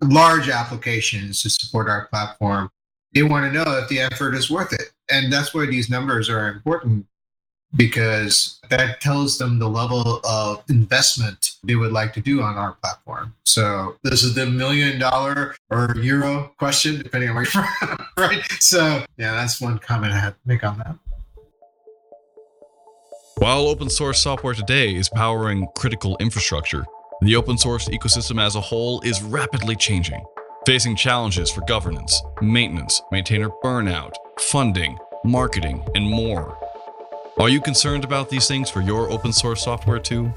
large 0.00 0.48
applications 0.48 1.42
to 1.42 1.50
support 1.50 1.88
our 1.88 2.06
platform, 2.06 2.70
they 3.14 3.22
want 3.22 3.50
to 3.50 3.52
know 3.52 3.78
if 3.78 3.88
the 3.88 4.00
effort 4.00 4.34
is 4.34 4.50
worth 4.50 4.72
it. 4.72 4.92
And 5.10 5.32
that's 5.32 5.54
why 5.54 5.66
these 5.66 5.88
numbers 5.88 6.28
are 6.28 6.48
important 6.48 7.06
because 7.74 8.58
that 8.70 9.00
tells 9.00 9.38
them 9.38 9.58
the 9.58 9.68
level 9.68 10.20
of 10.24 10.62
investment 10.68 11.50
they 11.64 11.74
would 11.74 11.92
like 11.92 12.12
to 12.14 12.20
do 12.20 12.40
on 12.40 12.56
our 12.56 12.72
platform. 12.74 13.34
So 13.44 13.96
this 14.02 14.22
is 14.22 14.34
the 14.34 14.46
million 14.46 14.98
dollar 14.98 15.56
or 15.70 15.94
euro 15.96 16.52
question, 16.58 17.02
depending 17.02 17.30
on 17.30 17.36
where 17.36 17.46
you're 17.52 17.64
from, 17.78 18.06
right? 18.16 18.42
So 18.60 19.04
yeah, 19.18 19.32
that's 19.32 19.60
one 19.60 19.78
comment 19.78 20.12
I 20.12 20.18
had 20.18 20.30
to 20.30 20.40
make 20.44 20.64
on 20.64 20.78
that. 20.78 20.96
While 23.38 23.68
open 23.68 23.90
source 23.90 24.22
software 24.22 24.54
today 24.54 24.94
is 24.94 25.10
powering 25.10 25.68
critical 25.76 26.16
infrastructure, 26.20 26.86
the 27.22 27.36
open 27.36 27.56
source 27.56 27.88
ecosystem 27.88 28.40
as 28.40 28.56
a 28.56 28.60
whole 28.60 29.00
is 29.00 29.22
rapidly 29.22 29.74
changing, 29.74 30.22
facing 30.66 30.94
challenges 30.94 31.50
for 31.50 31.62
governance, 31.62 32.22
maintenance, 32.42 33.00
maintainer 33.10 33.48
burnout, 33.64 34.12
funding, 34.38 34.98
marketing, 35.24 35.82
and 35.94 36.08
more. 36.08 36.58
Are 37.38 37.48
you 37.48 37.60
concerned 37.60 38.04
about 38.04 38.28
these 38.28 38.48
things 38.48 38.70
for 38.70 38.80
your 38.80 39.10
open 39.10 39.32
source 39.32 39.64
software 39.64 39.98
too? 39.98 40.32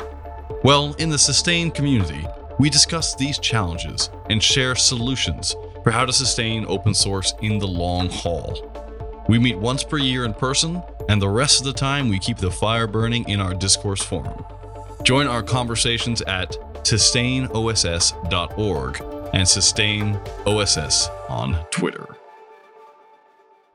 Well, 0.64 0.94
in 0.96 1.10
the 1.10 1.20
Sustain 1.20 1.70
community, 1.72 2.26
we 2.60 2.70
discuss 2.70 3.16
these 3.16 3.40
challenges 3.40 4.10
and 4.30 4.42
share 4.42 4.76
solutions 4.76 5.56
for 5.84 5.92
how 5.92 6.06
to 6.06 6.14
sustain 6.14 6.66
open 6.68 6.94
source 6.94 7.34
in 7.42 7.58
the 7.58 7.68
long 7.68 8.10
haul. 8.10 9.26
We 9.30 9.40
meet 9.40 9.58
once 9.58 9.84
per 9.84 9.98
year 9.98 10.26
in 10.26 10.34
person, 10.34 10.82
and 11.08 11.22
the 11.22 11.30
rest 11.30 11.60
of 11.60 11.66
the 11.66 11.74
time 11.74 12.10
we 12.10 12.20
keep 12.20 12.38
the 12.38 12.52
fire 12.52 12.88
burning 12.88 13.28
in 13.30 13.40
our 13.40 13.54
discourse 13.54 14.04
forum. 14.04 14.44
Join 15.04 15.28
our 15.28 15.42
conversations 15.42 16.22
at 16.24 16.58
sustainoss.org 16.84 19.02
and 19.34 19.48
SustainOSS 19.48 21.30
on 21.30 21.66
Twitter. 21.72 22.06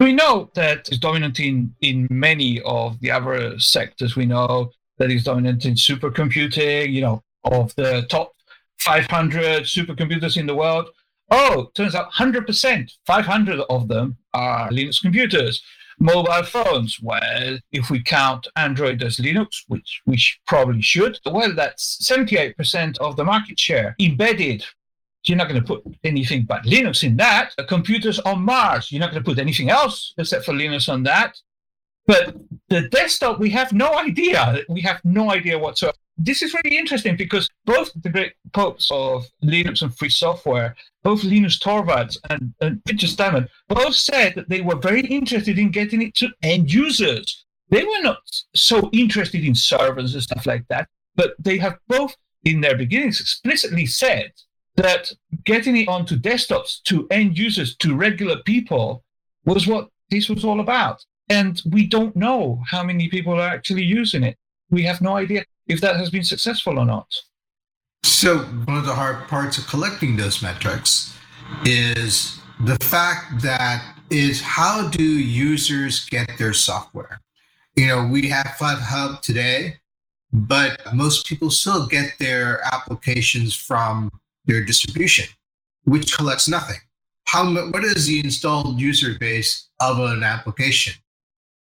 We 0.01 0.13
know 0.13 0.51
that 0.55 0.89
it's 0.89 0.99
dominant 0.99 1.41
in, 1.41 1.75
in 1.81 2.07
many 2.11 2.61
of 2.63 3.01
the 3.01 3.11
other 3.11 3.59
sectors. 3.59 4.17
We 4.17 4.27
know 4.27 4.71
that 4.99 5.11
it's 5.11 5.25
dominant 5.25 5.65
in 5.65 5.75
supercomputing, 5.75 6.93
you 6.93 7.01
know, 7.01 7.23
of 7.45 7.75
the 7.77 8.07
top 8.11 8.33
500 8.81 9.63
supercomputers 9.63 10.37
in 10.37 10.47
the 10.47 10.55
world. 10.55 10.91
Oh, 11.31 11.71
turns 11.75 11.95
out 11.95 12.13
100%, 12.13 12.93
500 13.07 13.61
of 13.71 13.89
them 13.89 14.19
are 14.35 14.69
Linux 14.71 15.01
computers. 15.01 15.63
Mobile 15.99 16.43
phones, 16.43 16.99
well, 17.01 17.59
if 17.73 17.91
we 17.91 18.03
count 18.03 18.47
Android 18.57 19.03
as 19.03 19.17
Linux, 19.19 19.63
which 19.69 20.03
we 20.07 20.19
probably 20.47 20.83
should, 20.83 21.19
well, 21.25 21.55
that's 21.55 21.99
78% 22.03 22.99
of 22.99 23.17
the 23.17 23.25
market 23.25 23.59
share. 23.59 23.95
Embedded, 24.01 24.65
you're 25.25 25.39
not 25.39 25.49
going 25.49 25.61
to 25.61 25.67
put 25.67 25.83
anything 26.05 26.45
but 26.45 26.65
Linux 26.65 27.05
in 27.05 27.17
that. 27.17 27.53
Computers 27.69 28.19
on 28.21 28.43
Mars, 28.43 28.91
you're 28.91 29.01
not 29.01 29.11
going 29.11 29.23
to 29.23 29.29
put 29.29 29.39
anything 29.39 29.71
else 29.71 30.15
except 30.19 30.45
for 30.45 30.53
Linux 30.53 30.93
on 30.93 31.03
that. 31.05 31.37
But 32.07 32.37
the 32.69 32.89
desktop, 32.89 33.41
we 33.41 33.51
have 33.51 33.73
no 33.73 33.97
idea. 33.97 34.63
We 34.69 34.83
have 34.83 35.01
no 35.05 35.31
idea 35.31 35.59
whatsoever. 35.59 35.97
This 36.17 36.43
is 36.43 36.55
really 36.55 36.77
interesting 36.77 37.17
because 37.17 37.49
both 37.65 37.91
the 38.03 38.11
great 38.11 38.35
popes 38.53 38.89
of 38.91 39.27
Linux 39.43 39.83
and 39.83 39.97
free 39.97 40.11
software, 40.11 40.77
both 41.05 41.23
Linus 41.23 41.59
Torvalds 41.59 42.17
and, 42.31 42.55
and 42.61 42.85
Peter 42.85 43.07
Stallman, 43.07 43.47
both 43.69 43.95
said 43.95 44.35
that 44.35 44.49
they 44.49 44.63
were 44.63 44.77
very 44.77 45.03
interested 45.03 45.59
in 45.59 45.71
getting 45.71 46.03
it 46.03 46.15
to 46.17 46.31
end 46.43 46.73
users. 46.73 47.45
They 47.69 47.85
were 47.85 48.03
not 48.03 48.23
so 48.55 48.89
interested 48.93 49.45
in 49.45 49.55
servers 49.55 50.15
and 50.15 50.23
stuff 50.23 50.47
like 50.47 50.67
that, 50.69 50.89
but 51.15 51.35
they 51.39 51.59
have 51.59 51.77
both 51.89 52.17
in 52.45 52.61
their 52.61 52.77
beginnings 52.77 53.21
explicitly 53.21 53.87
said 53.87 54.33
that 54.77 55.13
getting 55.45 55.77
it 55.77 55.89
onto 55.89 56.17
desktops 56.19 56.83
to 56.85 57.07
end 57.11 57.39
users, 57.39 57.77
to 57.77 57.95
regular 57.95 58.43
people, 58.43 59.05
was 59.45 59.67
what 59.67 59.89
this 60.11 60.29
was 60.29 60.45
all 60.45 60.61
about. 60.61 61.05
And 61.29 61.63
we 61.71 61.87
don't 61.87 62.17
know 62.17 62.63
how 62.67 62.83
many 62.83 63.09
people 63.09 63.35
are 63.35 63.49
actually 63.49 63.85
using 63.85 64.23
it. 64.23 64.37
We 64.71 64.83
have 64.85 65.01
no 65.01 65.17
idea 65.17 65.45
if 65.67 65.81
that 65.81 65.97
has 65.97 66.11
been 66.11 66.25
successful 66.25 66.79
or 66.79 66.85
not. 66.85 67.07
So, 68.05 68.41
one 68.41 68.77
of 68.77 68.85
the 68.85 68.93
hard 68.93 69.29
parts 69.29 69.57
of 69.57 69.67
collecting 69.67 70.15
those 70.15 70.43
metrics 70.43 71.17
is 71.65 72.39
the 72.61 72.77
fact 72.85 73.41
that 73.41 73.83
is 74.11 74.43
how 74.43 74.89
do 74.91 75.03
users 75.03 76.07
get 76.11 76.37
their 76.37 76.53
software? 76.53 77.23
You 77.77 77.87
know, 77.87 78.07
we 78.07 78.29
have 78.29 78.45
FlatHub 78.59 79.23
today, 79.23 79.79
but 80.35 80.83
most 80.93 81.27
people 81.27 81.49
still 81.49 81.87
get 81.87 82.13
their 82.19 82.61
applications 82.75 83.57
from 83.57 84.13
their 84.45 84.63
distribution, 84.63 85.35
which 85.85 86.15
collects 86.15 86.47
nothing. 86.47 86.81
How 87.25 87.51
what 87.71 87.85
is 87.85 88.07
the 88.07 88.21
installed 88.21 88.79
user 88.79 89.19
base 89.19 89.71
of 89.81 89.99
an 89.99 90.23
application? 90.23 90.93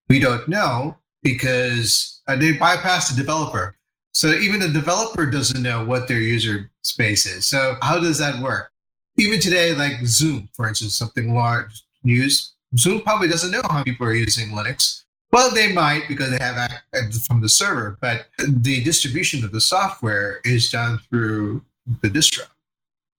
We 0.08 0.18
don't 0.18 0.48
know 0.48 0.96
because 1.22 2.20
uh, 2.26 2.34
they 2.34 2.50
bypass 2.50 3.10
the 3.10 3.16
developer. 3.16 3.76
So 4.12 4.32
even 4.34 4.60
the 4.60 4.68
developer 4.68 5.26
doesn't 5.26 5.62
know 5.62 5.84
what 5.84 6.08
their 6.08 6.20
user 6.20 6.70
space 6.82 7.26
is. 7.26 7.46
So 7.46 7.76
how 7.82 7.98
does 7.98 8.18
that 8.18 8.42
work? 8.42 8.70
Even 9.16 9.40
today, 9.40 9.74
like 9.74 10.04
Zoom, 10.04 10.48
for 10.52 10.68
instance, 10.68 10.94
something 10.94 11.34
large 11.34 11.82
used, 12.02 12.52
Zoom 12.76 13.00
probably 13.00 13.28
doesn't 13.28 13.50
know 13.50 13.62
how 13.70 13.82
people 13.82 14.06
are 14.06 14.14
using 14.14 14.48
Linux. 14.48 15.04
Well, 15.32 15.50
they 15.50 15.72
might 15.72 16.08
because 16.08 16.30
they 16.30 16.38
have 16.38 16.70
from 17.26 17.40
the 17.40 17.48
server, 17.48 17.96
but 18.00 18.26
the 18.38 18.82
distribution 18.84 19.44
of 19.44 19.52
the 19.52 19.60
software 19.60 20.40
is 20.44 20.70
done 20.70 20.98
through 21.10 21.62
the 22.02 22.08
distro 22.08 22.46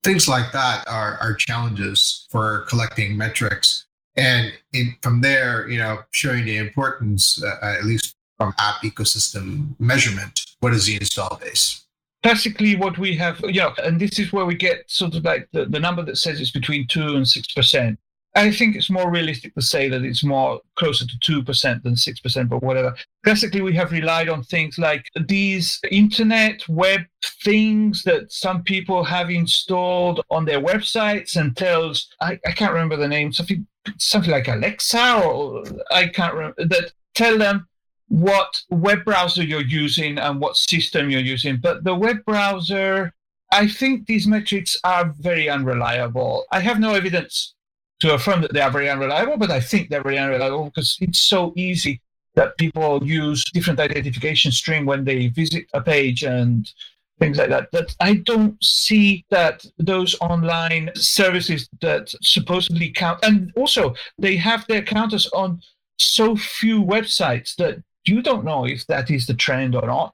things 0.03 0.27
like 0.27 0.51
that 0.51 0.87
are, 0.87 1.17
are 1.21 1.33
challenges 1.33 2.27
for 2.29 2.65
collecting 2.67 3.17
metrics 3.17 3.85
and 4.15 4.53
in, 4.73 4.95
from 5.01 5.21
there 5.21 5.67
you 5.69 5.79
know 5.79 5.99
showing 6.11 6.45
the 6.45 6.57
importance 6.57 7.41
uh, 7.43 7.75
at 7.79 7.85
least 7.85 8.15
from 8.37 8.53
app 8.59 8.81
ecosystem 8.83 9.73
measurement 9.79 10.45
what 10.63 10.73
is 10.73 10.85
the 10.85 10.95
install 10.95 11.37
base 11.41 11.85
classically 12.23 12.75
what 12.75 12.97
we 12.97 13.15
have 13.15 13.41
know 13.41 13.73
and 13.83 13.99
this 13.99 14.17
is 14.17 14.31
where 14.33 14.45
we 14.45 14.55
get 14.55 14.89
sort 14.89 15.13
of 15.13 15.23
like 15.23 15.47
the, 15.51 15.65
the 15.65 15.79
number 15.79 16.03
that 16.03 16.17
says 16.17 16.39
it's 16.39 16.51
between 16.51 16.87
2 16.87 17.15
and 17.15 17.27
6 17.27 17.53
percent 17.53 17.99
I 18.35 18.51
think 18.51 18.75
it's 18.75 18.89
more 18.89 19.11
realistic 19.11 19.53
to 19.53 19.61
say 19.61 19.89
that 19.89 20.03
it's 20.03 20.23
more 20.23 20.59
closer 20.75 21.05
to 21.05 21.43
2% 21.43 21.83
than 21.83 21.93
6%, 21.93 22.49
but 22.49 22.63
whatever. 22.63 22.95
Classically, 23.23 23.61
we 23.61 23.75
have 23.75 23.91
relied 23.91 24.27
on 24.27 24.43
things 24.43 24.79
like 24.79 25.05
these 25.27 25.79
internet 25.91 26.67
web 26.67 27.01
things 27.43 28.03
that 28.03 28.31
some 28.31 28.63
people 28.63 29.03
have 29.03 29.29
installed 29.29 30.21
on 30.31 30.45
their 30.45 30.59
websites 30.59 31.35
and 31.35 31.55
tells, 31.55 32.09
I, 32.21 32.39
I 32.45 32.53
can't 32.53 32.73
remember 32.73 32.97
the 32.97 33.07
name, 33.07 33.31
something, 33.33 33.67
something 33.99 34.31
like 34.31 34.47
Alexa 34.47 35.21
or 35.23 35.63
I 35.91 36.07
can't 36.07 36.33
remember, 36.33 36.65
that 36.65 36.91
tell 37.13 37.37
them 37.37 37.67
what 38.07 38.61
web 38.69 39.03
browser 39.05 39.43
you're 39.43 39.61
using 39.61 40.17
and 40.17 40.39
what 40.39 40.55
system 40.55 41.09
you're 41.09 41.21
using. 41.21 41.57
But 41.57 41.83
the 41.83 41.95
web 41.95 42.23
browser, 42.25 43.13
I 43.51 43.67
think 43.67 44.05
these 44.05 44.27
metrics 44.27 44.77
are 44.83 45.13
very 45.19 45.49
unreliable. 45.49 46.45
I 46.51 46.59
have 46.59 46.79
no 46.79 46.93
evidence 46.93 47.53
to 47.99 48.13
affirm 48.13 48.41
that 48.41 48.53
they 48.53 48.61
are 48.61 48.71
very 48.71 48.89
unreliable, 48.89 49.37
but 49.37 49.51
I 49.51 49.59
think 49.59 49.89
they're 49.89 50.03
very 50.03 50.17
unreliable 50.17 50.65
because 50.65 50.97
it's 50.99 51.19
so 51.19 51.53
easy 51.55 52.01
that 52.35 52.57
people 52.57 52.99
use 53.05 53.43
different 53.53 53.79
identification 53.79 54.51
string 54.51 54.85
when 54.85 55.05
they 55.05 55.27
visit 55.27 55.65
a 55.73 55.81
page 55.81 56.23
and 56.23 56.71
things 57.19 57.37
like 57.37 57.49
that. 57.49 57.69
But 57.71 57.95
I 57.99 58.15
don't 58.15 58.61
see 58.63 59.23
that 59.29 59.65
those 59.77 60.15
online 60.19 60.89
services 60.95 61.69
that 61.81 62.13
supposedly 62.21 62.89
count, 62.89 63.19
and 63.23 63.53
also 63.55 63.95
they 64.17 64.35
have 64.37 64.65
their 64.67 64.81
counters 64.81 65.27
on 65.27 65.61
so 65.97 66.35
few 66.35 66.83
websites 66.83 67.55
that 67.57 67.81
you 68.05 68.21
don't 68.21 68.45
know 68.45 68.65
if 68.65 68.85
that 68.87 69.09
is 69.09 69.27
the 69.27 69.33
trend 69.33 69.75
or 69.75 69.85
not. 69.85 70.13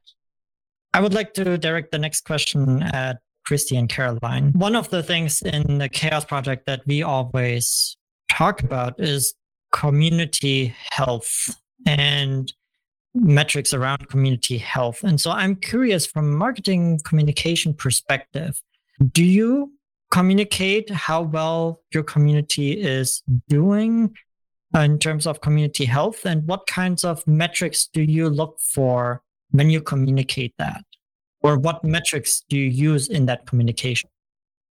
I 0.93 1.02
would 1.02 1.13
like 1.13 1.34
to 1.36 1.58
direct 1.58 1.91
the 1.91 1.99
next 1.99 2.21
question 2.25 2.82
at 2.82 3.19
Kristi 3.47 3.78
and 3.78 3.89
Caroline. 3.89 4.54
One 4.54 4.75
of 4.75 4.89
the 4.89 5.04
things 5.04 5.41
in 5.41 5.78
the 5.78 5.89
CHAOSS 5.89 6.25
Project 6.28 6.65
that 6.65 6.82
we 6.86 7.04
always 7.04 7.97
talk 8.30 8.62
about 8.62 8.99
is 8.99 9.34
community 9.71 10.73
health 10.91 11.56
and 11.86 12.52
metrics 13.13 13.73
around 13.73 14.08
community 14.10 14.58
health. 14.58 15.04
And 15.04 15.19
so 15.19 15.32
I'm 15.32 15.56
curious 15.56 16.06
from 16.06 16.25
a 16.25 16.38
marketing 16.38 16.99
communication 17.06 17.73
perspective, 17.73 18.62
do 19.12 19.23
you 19.23 19.73
communicate 20.12 20.89
how 20.89 21.21
well 21.21 21.82
your 21.93 22.04
community 22.04 22.73
is 22.73 23.21
doing 23.47 24.15
Uh, 24.75 24.82
in 24.82 24.99
terms 24.99 25.25
of 25.25 25.41
community 25.41 25.86
health? 25.86 26.25
And 26.25 26.45
what 26.47 26.67
kinds 26.67 27.03
of 27.03 27.25
metrics 27.25 27.88
do 27.91 28.03
you 28.03 28.29
look 28.29 28.60
for 28.60 29.23
when 29.49 29.71
you 29.71 29.82
communicate 29.82 30.53
that? 30.60 30.84
Or 31.41 31.58
what 31.58 31.84
metrics 31.84 32.43
do 32.47 32.58
you 32.58 32.69
use 32.69 33.08
in 33.08 33.25
that 33.25 33.47
communication? 33.47 34.10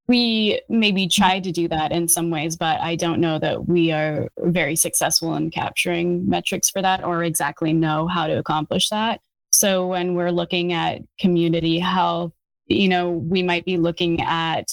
we 0.06 0.60
maybe 0.68 1.08
try 1.08 1.40
to 1.40 1.50
do 1.50 1.66
that 1.68 1.92
in 1.92 2.08
some 2.08 2.30
ways, 2.30 2.56
but 2.56 2.78
I 2.80 2.94
don't 2.96 3.20
know 3.20 3.38
that 3.38 3.66
we 3.66 3.90
are 3.90 4.28
very 4.38 4.76
successful 4.76 5.34
in 5.34 5.50
capturing 5.50 6.28
metrics 6.28 6.68
for 6.68 6.82
that 6.82 7.04
or 7.04 7.24
exactly 7.24 7.72
know 7.72 8.06
how 8.06 8.26
to 8.26 8.38
accomplish 8.38 8.90
that. 8.90 9.20
So 9.50 9.86
when 9.86 10.14
we're 10.14 10.32
looking 10.32 10.72
at 10.72 11.00
community 11.18 11.78
health, 11.78 12.32
you 12.66 12.88
know, 12.88 13.10
we 13.10 13.42
might 13.42 13.64
be 13.64 13.76
looking 13.78 14.20
at 14.20 14.66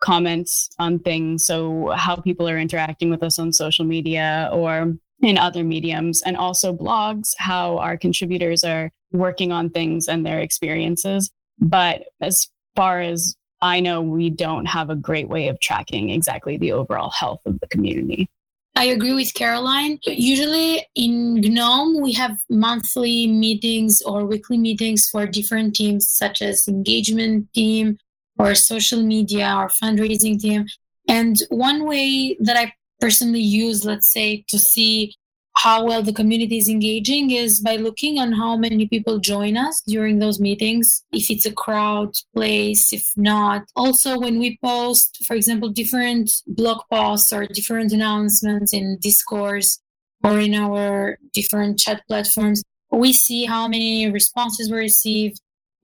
comments 0.00 0.70
on 0.78 0.98
things. 0.98 1.46
So 1.46 1.92
how 1.96 2.16
people 2.16 2.48
are 2.48 2.58
interacting 2.58 3.10
with 3.10 3.22
us 3.22 3.38
on 3.38 3.52
social 3.52 3.84
media 3.84 4.48
or 4.52 4.94
in 5.20 5.36
other 5.36 5.64
mediums, 5.64 6.22
and 6.22 6.36
also 6.36 6.72
blogs, 6.72 7.34
how 7.38 7.78
our 7.78 7.96
contributors 7.96 8.62
are 8.62 8.90
working 9.10 9.50
on 9.50 9.68
things 9.68 10.06
and 10.06 10.24
their 10.24 10.38
experiences. 10.38 11.30
But 11.58 12.04
as 12.20 12.48
far 12.76 13.00
as 13.00 13.34
I 13.60 13.80
know 13.80 14.00
we 14.00 14.30
don't 14.30 14.66
have 14.66 14.90
a 14.90 14.94
great 14.94 15.28
way 15.28 15.48
of 15.48 15.58
tracking 15.58 16.10
exactly 16.10 16.56
the 16.56 16.70
overall 16.70 17.10
health 17.10 17.40
of 17.46 17.58
the 17.58 17.66
community. 17.66 18.28
I 18.76 18.84
agree 18.84 19.12
with 19.12 19.34
Caroline. 19.34 19.98
Usually 20.04 20.86
in 20.94 21.40
GNOME, 21.40 22.00
we 22.00 22.12
have 22.12 22.38
monthly 22.48 23.26
meetings 23.26 24.00
or 24.02 24.24
weekly 24.24 24.56
meetings 24.56 25.08
for 25.10 25.26
different 25.26 25.74
teams, 25.74 26.08
such 26.08 26.40
as 26.42 26.68
engagement 26.68 27.52
team 27.54 27.98
or 28.38 28.54
social 28.54 29.02
media 29.02 29.54
or 29.56 29.68
fundraising 29.82 30.40
team. 30.40 30.66
And 31.08 31.36
one 31.48 31.86
way 31.86 32.36
that 32.40 32.56
I 32.56 32.72
personally 33.00 33.40
use, 33.40 33.84
let's 33.84 34.12
say, 34.12 34.44
to 34.48 34.58
see 34.58 35.14
how 35.58 35.84
well 35.84 36.02
the 36.02 36.12
community 36.12 36.58
is 36.58 36.68
engaging 36.68 37.30
is 37.32 37.60
by 37.60 37.74
looking 37.76 38.18
on 38.18 38.32
how 38.32 38.56
many 38.56 38.86
people 38.86 39.18
join 39.18 39.56
us 39.56 39.82
during 39.86 40.18
those 40.18 40.38
meetings 40.38 41.02
if 41.12 41.30
it's 41.30 41.46
a 41.46 41.52
crowd 41.52 42.14
place 42.34 42.92
if 42.92 43.10
not 43.16 43.64
also 43.74 44.18
when 44.18 44.38
we 44.38 44.56
post 44.62 45.18
for 45.26 45.34
example 45.34 45.68
different 45.68 46.30
blog 46.46 46.80
posts 46.92 47.32
or 47.32 47.44
different 47.46 47.92
announcements 47.92 48.72
in 48.72 48.98
discourse 49.00 49.80
or 50.22 50.38
in 50.38 50.54
our 50.54 51.18
different 51.34 51.78
chat 51.78 52.02
platforms 52.06 52.62
we 52.92 53.12
see 53.12 53.44
how 53.44 53.66
many 53.66 54.08
responses 54.10 54.70
we 54.70 54.78
receive 54.78 55.32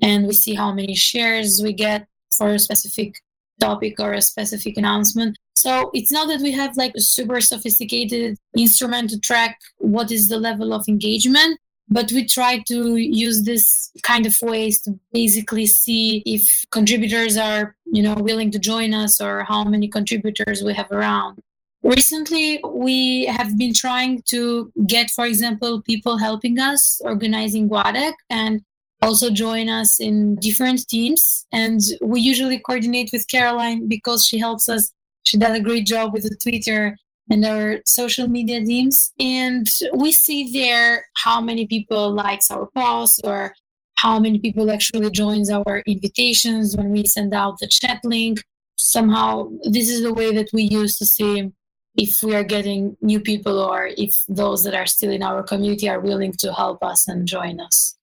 and 0.01 0.27
we 0.27 0.35
see 0.35 0.55
how 0.55 0.73
many 0.73 0.95
shares 0.95 1.61
we 1.63 1.73
get 1.73 2.07
for 2.37 2.51
a 2.51 2.59
specific 2.59 3.21
topic 3.61 4.01
or 4.01 4.13
a 4.13 4.23
specific 4.23 4.77
announcement 4.77 5.37
so 5.55 5.91
it's 5.95 6.13
not 6.13 6.29
that 6.29 6.41
we 6.41 6.53
have 6.53 6.77
like 6.77 6.93
a 6.95 7.01
super 7.01 7.41
sophisticated 7.41 8.37
instrument 8.57 9.11
to 9.11 9.21
track 9.21 9.59
what 9.79 10.11
is 10.11 10.29
the 10.29 10.37
level 10.37 10.75
of 10.75 10.85
engagement, 10.89 11.59
but 11.89 12.11
we 12.13 12.27
try 12.27 12.59
to 12.67 12.97
use 12.97 13.45
this 13.45 13.91
kind 14.03 14.27
of 14.27 14.37
ways 14.43 14.83
to 14.83 14.99
basically 15.13 15.67
see 15.67 16.23
if 16.27 16.43
contributors 16.71 17.37
are, 17.37 17.77
you 17.87 18.03
know, 18.03 18.15
willing 18.15 18.51
to 18.51 18.59
join 18.59 18.93
us 18.93 19.21
or 19.21 19.45
how 19.45 19.65
many 19.65 19.89
contributors 19.89 20.63
we 20.63 20.75
have 20.75 20.91
around. 20.91 21.39
Recently, 21.83 22.61
we 22.67 23.27
have 23.27 23.57
been 23.57 23.75
trying 23.75 24.23
to 24.27 24.73
get, 24.87 25.11
for 25.11 25.27
example, 25.27 25.83
people 25.83 26.17
helping 26.17 26.59
us 26.59 27.01
organizing 27.05 27.69
GUADEC 27.69 28.15
and 28.29 28.63
also 29.05 29.31
join 29.31 29.69
us 29.69 30.01
in 30.01 30.37
different 30.37 30.89
teams. 30.89 31.47
And 31.53 31.81
we 32.03 32.21
usually 32.21 32.59
coordinate 32.59 33.11
with 33.13 33.29
Caroline 33.29 33.87
because 33.89 34.25
she 34.27 34.39
helps 34.39 34.69
us 34.69 34.93
she 35.25 35.39
does 35.39 35.57
a 35.57 35.63
great 35.63 35.87
job 35.87 36.13
with 36.13 36.25
the 36.25 36.37
Twitter 36.37 36.97
and 37.31 37.45
our 37.45 37.81
social 37.87 38.29
media 38.29 38.63
teams. 38.65 39.13
And 39.19 39.67
we 39.95 40.13
see 40.13 40.53
there 40.53 41.07
how 41.17 41.41
many 41.41 41.67
people 41.67 42.13
likes 42.13 42.51
our 42.51 42.69
posts 42.77 43.21
or 43.25 43.55
how 43.97 44.19
many 44.19 44.39
people 44.39 44.71
actually 44.71 45.11
joins 45.11 45.51
our 45.51 45.83
invitations 45.87 46.77
when 46.77 46.91
we 46.91 47.07
send 47.07 47.33
out 47.33 47.59
the 47.59 47.67
chat 47.67 48.01
link. 48.05 48.43
Somehow, 48.77 49.51
this 49.63 49.89
is 49.89 50.03
the 50.03 50.13
way 50.13 50.35
that 50.35 50.51
we 50.53 50.65
use 50.65 50.99
to 50.99 51.07
see 51.07 51.51
if 51.97 52.23
we 52.23 52.35
are 52.35 52.45
getting 52.45 52.97
new 53.01 53.21
people 53.21 53.59
or 53.59 53.87
if 53.97 54.13
those 54.29 54.65
that 54.65 54.75
are 54.75 54.87
still 54.87 55.13
in 55.13 55.23
our 55.23 55.43
community 55.43 55.89
are 55.89 56.01
willing 56.01 56.33
to 56.33 56.53
help 56.53 56.83
us 56.83 57.09
and 57.09 57.27
join 57.27 57.61
us. 57.61 57.97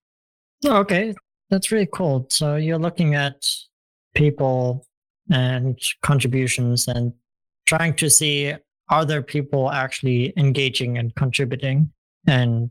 Oh, 0.65 0.77
okay, 0.77 1.15
that's 1.49 1.71
really 1.71 1.89
cool. 1.91 2.27
So 2.29 2.55
you're 2.55 2.77
looking 2.77 3.15
at 3.15 3.45
people 4.13 4.85
and 5.29 5.79
contributions 6.01 6.87
and 6.87 7.13
trying 7.65 7.95
to 7.95 8.09
see 8.09 8.53
are 8.89 9.05
there 9.05 9.23
people 9.23 9.71
actually 9.71 10.33
engaging 10.37 10.97
and 10.97 11.15
contributing 11.15 11.91
and 12.27 12.69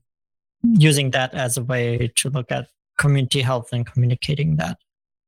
using 0.63 1.11
that 1.13 1.35
as 1.35 1.57
a 1.57 1.65
way 1.65 2.13
to 2.17 2.29
look 2.29 2.53
at 2.53 2.69
community 2.99 3.41
health 3.41 3.71
and 3.73 3.87
communicating 3.87 4.57
that. 4.57 4.79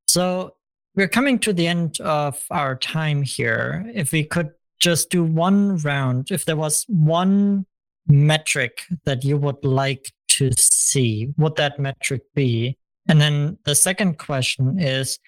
So 0.06 0.54
we're 0.94 1.08
coming 1.08 1.38
to 1.40 1.54
the 1.54 1.66
end 1.66 1.98
of 2.00 2.44
our 2.50 2.76
time 2.76 3.22
here. 3.22 3.90
If 3.94 4.12
we 4.12 4.24
could 4.24 4.50
just 4.78 5.08
do 5.08 5.24
one 5.24 5.78
round, 5.78 6.30
if 6.30 6.44
there 6.44 6.56
was 6.56 6.84
one 6.88 7.64
metric 8.06 8.82
that 9.04 9.24
you 9.24 9.38
would 9.38 9.64
like 9.64 10.12
to 10.28 10.52
see, 10.92 11.28
would 11.36 11.56
that 11.56 11.78
metric 11.78 12.22
be? 12.34 12.76
And 13.08 13.20
then 13.20 13.58
the 13.64 13.74
second 13.74 14.18
question 14.18 14.78
is 14.78 15.18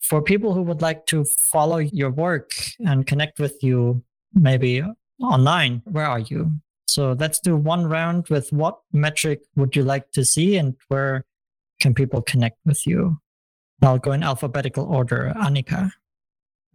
for 0.00 0.22
people 0.22 0.54
who 0.54 0.62
would 0.62 0.80
like 0.80 1.06
to 1.06 1.24
follow 1.24 1.78
your 1.78 2.10
work 2.10 2.52
and 2.86 3.06
connect 3.06 3.38
with 3.38 3.62
you, 3.62 4.02
maybe 4.32 4.82
online, 5.22 5.82
where 5.84 6.06
are 6.06 6.20
you? 6.20 6.52
So 6.86 7.12
let's 7.18 7.40
do 7.40 7.56
one 7.56 7.86
round 7.86 8.28
with 8.28 8.50
what 8.52 8.78
metric 8.92 9.40
would 9.56 9.76
you 9.76 9.84
like 9.84 10.10
to 10.12 10.24
see 10.24 10.56
and 10.56 10.74
where 10.88 11.24
can 11.80 11.94
people 11.94 12.22
connect 12.22 12.58
with 12.64 12.86
you? 12.86 13.18
I'll 13.82 13.98
go 13.98 14.12
in 14.12 14.22
alphabetical 14.22 14.84
order. 14.84 15.32
Aniqa. 15.36 15.90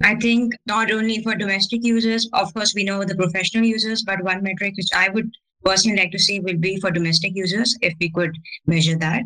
I 0.01 0.15
think 0.15 0.53
not 0.65 0.91
only 0.91 1.21
for 1.21 1.36
domestic 1.36 1.84
users, 1.84 2.29
of 2.34 2.53
course, 2.53 2.73
we 2.75 2.84
know 2.84 3.03
the 3.03 3.15
professional 3.15 3.65
users, 3.65 4.03
but 4.03 4.23
one 4.23 4.43
metric 4.43 4.75
which 4.77 4.89
I 4.93 5.10
would 5.10 5.32
personally 5.63 5.97
like 5.97 6.12
to 6.12 6.19
see 6.19 6.39
will 6.39 6.58
be 6.58 6.80
for 6.80 6.91
domestic 6.91 7.36
users 7.36 7.76
if 7.82 7.93
we 7.99 8.10
could 8.12 8.36
measure 8.65 8.97
that. 8.97 9.26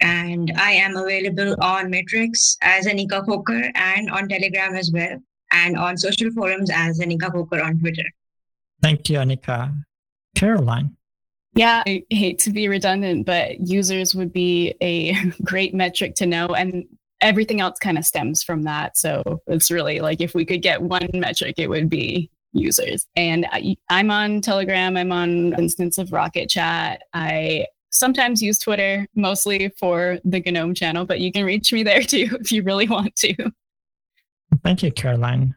And 0.00 0.52
I 0.56 0.72
am 0.72 0.96
available 0.96 1.56
on 1.62 1.90
Matrix 1.90 2.56
as 2.62 2.86
Aniqa 2.86 3.24
Khokhar 3.26 3.70
and 3.74 4.10
on 4.10 4.28
Telegram 4.28 4.74
as 4.74 4.90
well, 4.92 5.18
and 5.52 5.76
on 5.76 5.96
social 5.96 6.30
forums 6.32 6.70
as 6.72 6.98
Aniqa 6.98 7.30
Khokhar 7.30 7.64
on 7.64 7.78
Twitter. 7.78 8.04
Thank 8.82 9.08
you, 9.08 9.18
Aniqa. 9.18 9.72
Caroline. 10.34 10.96
Yeah, 11.54 11.84
I 11.86 12.02
hate 12.10 12.40
to 12.40 12.50
be 12.50 12.66
redundant, 12.66 13.26
but 13.26 13.60
users 13.60 14.14
would 14.14 14.32
be 14.32 14.74
a 14.80 15.14
great 15.44 15.72
metric 15.72 16.16
to 16.16 16.26
know. 16.26 16.48
And 16.48 16.84
everything 17.20 17.60
else 17.60 17.78
kind 17.78 17.96
of 17.96 18.04
stems 18.04 18.42
from 18.42 18.64
that. 18.64 18.98
So 18.98 19.40
it's 19.46 19.70
really 19.70 20.00
like 20.00 20.20
if 20.20 20.34
we 20.34 20.44
could 20.44 20.62
get 20.62 20.82
one 20.82 21.08
metric, 21.14 21.54
it 21.58 21.68
would 21.68 21.88
be 21.88 22.30
users. 22.54 23.06
And 23.16 23.46
I, 23.52 23.76
am 23.90 24.10
on 24.10 24.40
Telegram, 24.40 24.96
I'm 24.96 25.12
on 25.12 25.52
instance 25.58 25.98
of 25.98 26.12
Rocket 26.12 26.48
Chat. 26.48 27.02
I 27.12 27.66
sometimes 27.90 28.42
use 28.42 28.58
Twitter 28.58 29.06
mostly 29.14 29.70
for 29.78 30.18
the 30.24 30.40
GNOME 30.40 30.74
channel, 30.74 31.04
but 31.04 31.20
you 31.20 31.32
can 31.32 31.44
reach 31.44 31.72
me 31.72 31.82
there 31.82 32.02
too 32.02 32.28
if 32.40 32.50
you 32.52 32.62
really 32.62 32.88
want 32.88 33.14
to. 33.16 33.34
Thank 34.62 34.82
you, 34.82 34.92
Caroline. 34.92 35.54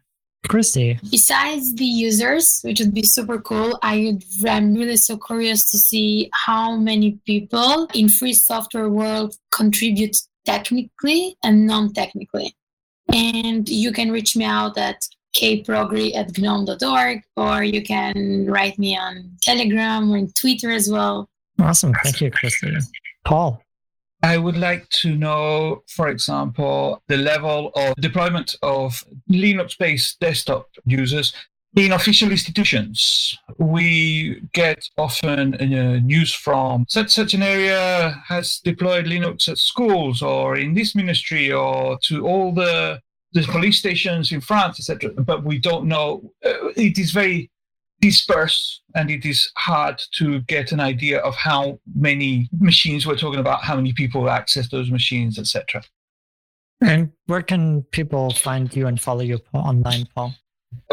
Kristi. 0.48 1.00
Besides 1.12 1.76
the 1.76 1.86
users, 1.86 2.62
which 2.64 2.80
would 2.80 2.94
be 2.94 3.04
super 3.04 3.40
cool, 3.40 3.78
I 3.82 4.18
am 4.46 4.74
really 4.76 4.98
so 4.98 5.18
curious 5.18 5.70
to 5.72 5.78
see 5.78 6.30
how 6.34 6.78
many 6.78 7.20
people 7.26 7.88
in 7.94 8.08
free 8.08 8.34
software 8.34 8.90
world 8.90 9.36
contribute 9.52 10.18
technically 10.46 11.38
and 11.44 11.68
non-technically. 11.68 12.56
And 13.14 13.68
you 13.68 13.92
can 13.92 14.12
reach 14.12 14.36
me 14.36 14.46
out 14.46 14.78
at 14.78 15.08
kprogri 15.36 16.16
at 16.16 16.38
gnome.org 16.38 17.22
or 17.36 17.64
you 17.64 17.82
can 17.82 18.46
write 18.48 18.78
me 18.80 18.98
on 18.98 19.32
Telegram 19.42 20.12
or 20.12 20.28
Twitter 20.40 20.72
as 20.72 20.90
well. 20.90 21.30
Awesome. 21.60 21.94
Thank 22.04 22.22
you, 22.22 22.32
Kristi. 22.32 22.82
Paul. 23.26 23.62
I 24.24 24.38
would 24.38 24.58
like 24.58 24.90
to 25.02 25.16
know, 25.16 25.84
for 25.88 26.08
example, 26.08 27.04
the 27.08 27.18
level 27.18 27.72
of 27.76 27.96
deployment 27.98 28.56
of 28.64 29.04
Linux 29.30 29.78
based 29.78 30.20
desktop 30.20 30.68
users 30.86 31.34
in 31.76 31.92
official 31.92 32.32
institutions. 32.32 33.38
We 33.60 34.42
get 34.54 34.90
often 34.98 35.54
uh, 35.56 36.00
news 36.00 36.34
from 36.34 36.86
such 36.90 37.12
such 37.12 37.36
an 37.36 37.44
area 37.44 38.22
has 38.28 38.60
deployed 38.64 39.06
Linux 39.06 39.48
at 39.48 39.60
schools 39.60 40.24
or 40.24 40.58
in 40.58 40.74
this 40.74 40.96
ministry 40.96 41.52
or 41.52 42.00
to 42.06 42.26
all 42.26 42.52
the 42.52 43.00
the 43.34 43.44
police 43.44 43.80
stations 43.80 44.32
in 44.32 44.42
France, 44.42 44.80
etc. 44.80 45.12
But 45.22 45.44
we 45.44 45.60
don't 45.60 45.86
know. 45.86 46.32
Uh, 46.46 46.70
it 46.76 46.98
is 46.98 47.12
very 47.12 47.52
dispersed, 48.00 48.84
and 48.98 49.12
it 49.12 49.26
is 49.26 49.52
hard 49.58 50.02
to 50.14 50.42
get 50.42 50.72
an 50.72 50.80
idea 50.80 51.20
of 51.20 51.36
how 51.36 51.80
many 51.96 52.50
machines 52.60 53.06
we're 53.06 53.16
talking 53.16 53.40
about 53.40 53.64
how 53.64 53.76
many 53.76 53.94
people 53.94 54.30
access 54.30 54.70
those 54.70 54.90
machines 54.90 55.38
etc 55.38 55.84
and 56.82 57.12
where 57.28 57.42
can 57.42 57.84
people 57.92 58.32
find 58.32 58.76
you 58.76 58.88
and 58.88 59.00
follow 59.00 59.22
you 59.22 59.40
online 59.54 60.08
paul 60.16 60.34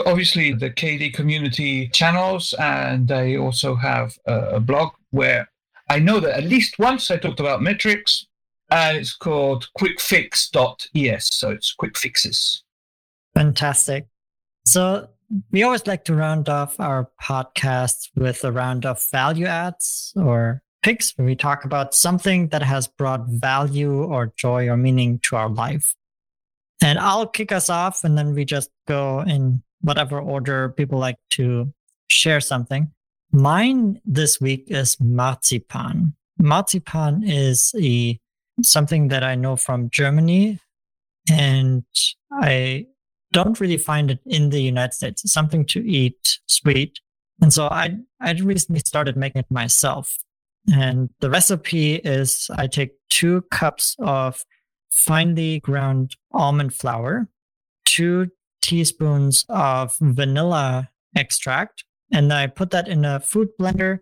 obviously 0.07 0.53
the 0.53 0.71
KDE 0.71 1.15
community 1.15 1.89
channels 1.89 2.55
and 2.59 3.11
i 3.11 3.37
also 3.37 3.75
have 3.75 4.17
a 4.27 4.61
blog 4.61 4.93
where 5.11 5.49
i 5.91 5.99
know 5.99 6.21
that 6.21 6.37
at 6.37 6.45
least 6.45 6.79
once 6.79 7.11
i 7.11 7.17
talked 7.17 7.41
about 7.41 7.63
metrics 7.63 8.27
and 8.71 8.97
it's 8.99 9.15
called 9.15 9.69
quickfix.es 9.79 11.29
so 11.33 11.51
it's 11.51 11.73
quick 11.73 11.97
fixes 11.97 12.63
fantastic 13.35 14.07
so 14.67 15.09
we 15.51 15.63
always 15.63 15.87
like 15.87 16.05
to 16.05 16.15
round 16.15 16.49
off 16.49 16.79
our 16.79 17.11
podcast 17.23 18.11
with 18.15 18.45
a 18.45 18.53
round 18.53 18.87
of 18.87 19.01
value 19.11 19.47
adds 19.47 20.13
or 20.17 20.63
picks 20.83 21.17
where 21.17 21.25
we 21.25 21.35
talk 21.35 21.65
about 21.65 21.95
something 21.95 22.49
that 22.49 22.63
has 22.63 22.87
brought 22.87 23.27
value 23.27 24.03
or 24.05 24.33
joy 24.37 24.69
or 24.69 24.77
meaning 24.77 25.19
to 25.21 25.35
our 25.35 25.49
life. 25.49 25.95
And 26.83 26.99
I'll 26.99 27.27
kick 27.27 27.53
us 27.53 27.71
off 27.71 28.05
and 28.05 28.19
then 28.19 28.35
we 28.35 28.45
just 28.45 28.71
go 28.87 29.21
in 29.21 29.63
whatever 29.81 30.21
order 30.21 30.69
people 30.69 30.99
like 30.99 31.17
to 31.31 31.73
share 32.09 32.41
something. 32.41 32.91
Mine 33.33 34.01
this 34.05 34.41
week 34.41 34.65
is 34.69 34.99
marzipan. 35.01 36.15
Marzipan 36.39 37.23
is 37.25 37.75
a 37.81 38.21
something 38.63 39.09
that 39.09 39.25
I 39.25 39.35
know 39.35 39.57
from 39.57 39.91
Germany 39.91 40.61
and 41.31 41.85
I 42.33 42.87
don't 43.33 43.59
really 43.61 43.79
find 43.79 44.11
it 44.11 44.21
in 44.27 44.51
the 44.51 44.61
United 44.61 44.95
States. 44.95 45.33
Something 45.33 45.65
to 45.67 45.81
eat 45.87 46.39
sweet. 46.47 47.01
And 47.41 47.53
so 47.53 47.67
I, 47.67 47.97
I 48.21 48.33
recently 48.33 48.81
started 48.81 49.17
making 49.17 49.41
it 49.41 49.51
myself. 49.51 50.17
And 50.73 51.11
the 51.21 51.31
recipe 51.31 51.97
is 51.97 52.49
I 52.57 52.69
take 52.69 52.93
two 53.11 53.43
cups 53.51 53.97
of 53.99 54.45
finely 54.91 55.61
ground 55.61 56.17
almond 56.33 56.75
flour, 56.75 57.29
two 57.85 58.29
teaspoons 58.63 59.45
of 59.49 59.97
vanilla 60.01 60.89
extract, 61.17 61.85
and 62.13 62.33
I 62.33 62.47
put 62.47 62.71
that 62.71 62.89
in 62.89 63.05
a 63.05 63.21
food 63.21 63.49
blender 63.61 63.99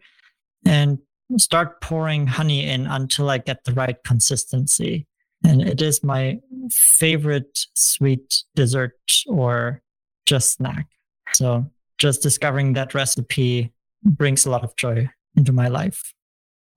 and 0.64 0.98
start 1.38 1.80
pouring 1.80 2.26
honey 2.26 2.68
in 2.68 2.86
until 2.86 3.30
I 3.30 3.38
get 3.38 3.64
the 3.64 3.72
right 3.72 3.96
consistency 4.04 5.06
and 5.44 5.62
it 5.62 5.82
is 5.82 6.04
my 6.04 6.38
favorite 6.70 7.66
sweet 7.74 8.42
dessert 8.54 8.98
or 9.26 9.82
just 10.26 10.52
snack. 10.52 10.86
So 11.32 11.66
just 11.98 12.22
discovering 12.22 12.74
that 12.74 12.94
recipe 12.94 13.72
brings 14.04 14.46
a 14.46 14.50
lot 14.50 14.64
of 14.64 14.76
joy 14.76 15.08
into 15.36 15.52
my 15.52 15.68
life. 15.68 16.12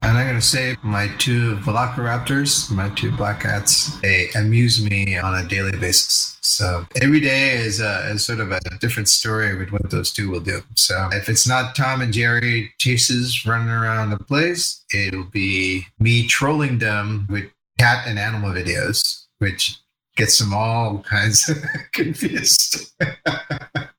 And 0.01 0.17
I'm 0.17 0.27
going 0.27 0.39
to 0.39 0.45
say 0.45 0.75
my 0.83 1.09
two 1.17 1.55
Velociraptors, 1.57 2.69
my 2.69 2.89
two 2.89 3.11
black 3.11 3.41
cats, 3.41 3.99
they 4.01 4.29
amuse 4.35 4.83
me 4.83 5.17
on 5.17 5.33
a 5.33 5.47
daily 5.47 5.77
basis. 5.77 6.37
So 6.41 6.85
every 7.01 7.19
day 7.19 7.53
is, 7.53 7.81
a, 7.81 8.11
is 8.11 8.23
sort 8.23 8.39
of 8.39 8.51
a 8.51 8.59
different 8.79 9.09
story 9.09 9.57
with 9.57 9.71
what 9.71 9.89
those 9.89 10.11
two 10.11 10.29
will 10.29 10.41
do. 10.41 10.61
So 10.75 11.09
if 11.11 11.27
it's 11.27 11.47
not 11.47 11.75
Tom 11.75 12.01
and 12.01 12.13
Jerry 12.13 12.71
chases 12.77 13.45
running 13.45 13.69
around 13.69 14.11
the 14.11 14.19
place, 14.19 14.85
it'll 14.93 15.23
be 15.23 15.87
me 15.99 16.27
trolling 16.27 16.77
them 16.77 17.25
with 17.29 17.45
cat 17.79 18.07
and 18.07 18.19
animal 18.19 18.51
videos, 18.51 19.25
which 19.39 19.79
gets 20.15 20.37
them 20.39 20.53
all 20.53 20.99
kinds 20.99 21.49
of 21.49 21.57
confused. 21.93 22.93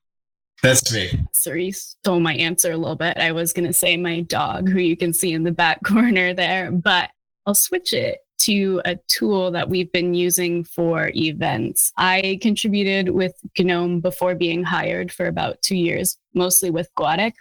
That's 0.66 0.92
me. 0.92 1.24
Sorry, 1.30 1.70
stole 1.70 2.18
my 2.18 2.34
answer 2.34 2.72
a 2.72 2.76
little 2.76 2.96
bit. 2.96 3.18
I 3.18 3.30
was 3.30 3.52
going 3.52 3.68
to 3.68 3.72
say 3.72 3.96
my 3.96 4.22
dog, 4.22 4.68
who 4.68 4.80
you 4.80 4.96
can 4.96 5.12
see 5.12 5.32
in 5.32 5.44
the 5.44 5.52
back 5.52 5.80
corner 5.84 6.34
there, 6.34 6.72
but 6.72 7.10
I'll 7.46 7.54
switch 7.54 7.92
it 7.92 8.18
to 8.38 8.82
a 8.84 8.96
tool 9.06 9.52
that 9.52 9.70
we've 9.70 9.92
been 9.92 10.12
using 10.12 10.64
for 10.64 11.12
events. 11.14 11.92
I 11.96 12.40
contributed 12.42 13.10
with 13.10 13.34
GNOME 13.56 14.00
before 14.00 14.34
being 14.34 14.64
hired 14.64 15.12
for 15.12 15.26
about 15.26 15.62
two 15.62 15.76
years, 15.76 16.18
mostly 16.34 16.70
with 16.70 16.90
GUADEC, 16.98 17.34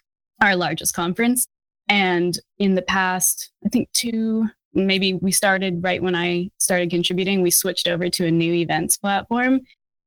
our 0.44 0.56
largest 0.56 0.94
conference. 0.94 1.48
And 1.90 2.38
in 2.60 2.76
the 2.76 2.84
past, 2.84 3.50
I 3.66 3.70
think 3.70 3.92
two, 3.94 4.48
maybe 4.76 5.16
we 5.16 5.32
started 5.32 5.84
right 5.84 6.02
when 6.02 6.16
I 6.16 6.52
started 6.60 6.92
contributing, 6.92 7.42
we 7.42 7.50
switched 7.50 7.88
over 7.88 8.08
to 8.08 8.28
a 8.28 8.32
new 8.32 8.54
events 8.54 8.98
platform 8.98 9.62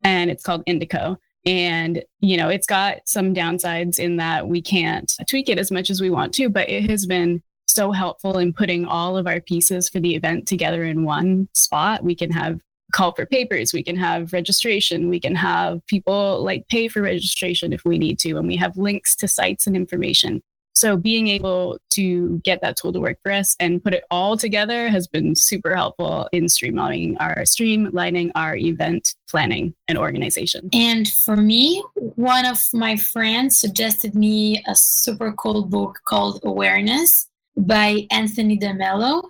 and 0.05 0.31
it's 0.31 0.45
called 0.45 0.65
Indico. 0.67 1.17
And, 1.47 2.03
you 2.21 2.37
know, 2.37 2.49
it's 2.49 2.67
got 2.67 2.99
some 3.07 3.35
downsides 3.35 3.99
in 3.99 4.17
that 4.17 4.49
we 4.49 4.61
can't 4.61 5.13
tweak 5.29 5.49
it 5.49 5.59
as 5.59 5.71
much 5.71 5.89
as 5.89 6.01
we 6.01 6.11
want 6.11 6.35
to, 6.35 6.49
but 6.49 6.69
it 6.69 6.91
has 6.91 7.07
been 7.07 7.43
so 7.67 7.93
helpful 7.93 8.39
in 8.39 8.53
putting 8.53 8.85
all 8.85 9.17
of 9.17 9.27
our 9.27 9.41
pieces 9.41 9.89
for 9.89 10.01
the 10.01 10.15
event 10.15 10.49
together 10.49 10.85
in 10.85 11.05
one 11.05 11.49
spot. 11.55 12.03
We 12.03 12.15
can 12.15 12.31
have 12.33 12.61
call 12.93 13.13
for 13.13 13.27
papers, 13.27 13.73
we 13.73 13.83
can 13.83 13.97
have 13.97 14.33
registration, 14.33 15.09
we 15.09 15.21
can 15.21 15.35
have 15.35 15.85
people 15.87 16.43
like 16.43 16.67
pay 16.69 16.89
for 16.89 17.03
registration 17.03 17.73
if 17.73 17.85
we 17.85 17.99
need 17.99 18.19
to, 18.21 18.39
and 18.39 18.49
we 18.49 18.57
have 18.57 18.77
links 18.77 19.15
to 19.17 19.29
sites 19.29 19.67
and 19.67 19.77
information. 19.77 20.43
So 20.79 20.97
being 20.97 21.27
able 21.27 21.79
to 21.91 22.39
get 22.45 22.61
that 22.63 22.77
tool 22.77 22.93
to 22.93 23.01
work 23.01 23.19
for 23.25 23.33
us 23.33 23.57
and 23.59 23.83
put 23.83 23.95
it 23.95 24.05
all 24.13 24.37
together 24.37 24.89
has 24.89 25.09
been 25.09 25.35
super 25.35 25.75
helpful 25.75 26.29
in 26.33 26.45
streamlining 26.45 27.17
our 27.19 27.39
streamlining 27.43 28.31
our 28.37 28.55
event 28.57 29.17
planning 29.29 29.75
and 29.89 29.99
organization. 29.99 30.71
And 30.73 31.09
for 31.09 31.37
me, 31.37 31.83
one 31.97 32.47
of 32.47 32.59
my 32.73 32.97
friends 32.97 33.59
suggested 33.59 34.15
me 34.15 34.63
a 34.69 34.77
super 34.77 35.33
cool 35.33 35.65
book 35.65 35.99
called 36.07 36.41
Awareness 36.45 37.29
by 37.57 38.07
Anthony 38.13 38.57
DeMello. 38.57 39.29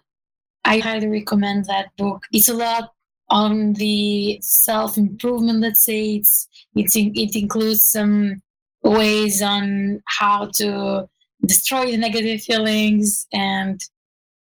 I 0.67 0.81
highly 0.81 1.09
recommend 1.09 1.65
that 1.65 1.97
book. 1.97 2.25
It's 2.31 2.51
a 2.51 2.55
lot 2.55 2.93
on 3.31 3.73
the 3.75 4.39
self 4.43 4.99
improvement. 4.99 5.61
Let's 5.61 5.83
say 5.83 6.17
it's, 6.17 6.47
it's 6.75 6.95
it 6.95 7.35
includes 7.35 7.87
some 7.87 8.43
ways 8.83 9.41
on 9.41 10.03
how 10.07 10.51
to 10.57 11.09
destroy 11.45 11.91
the 11.91 11.97
negative 11.97 12.43
feelings 12.43 13.27
and 13.33 13.81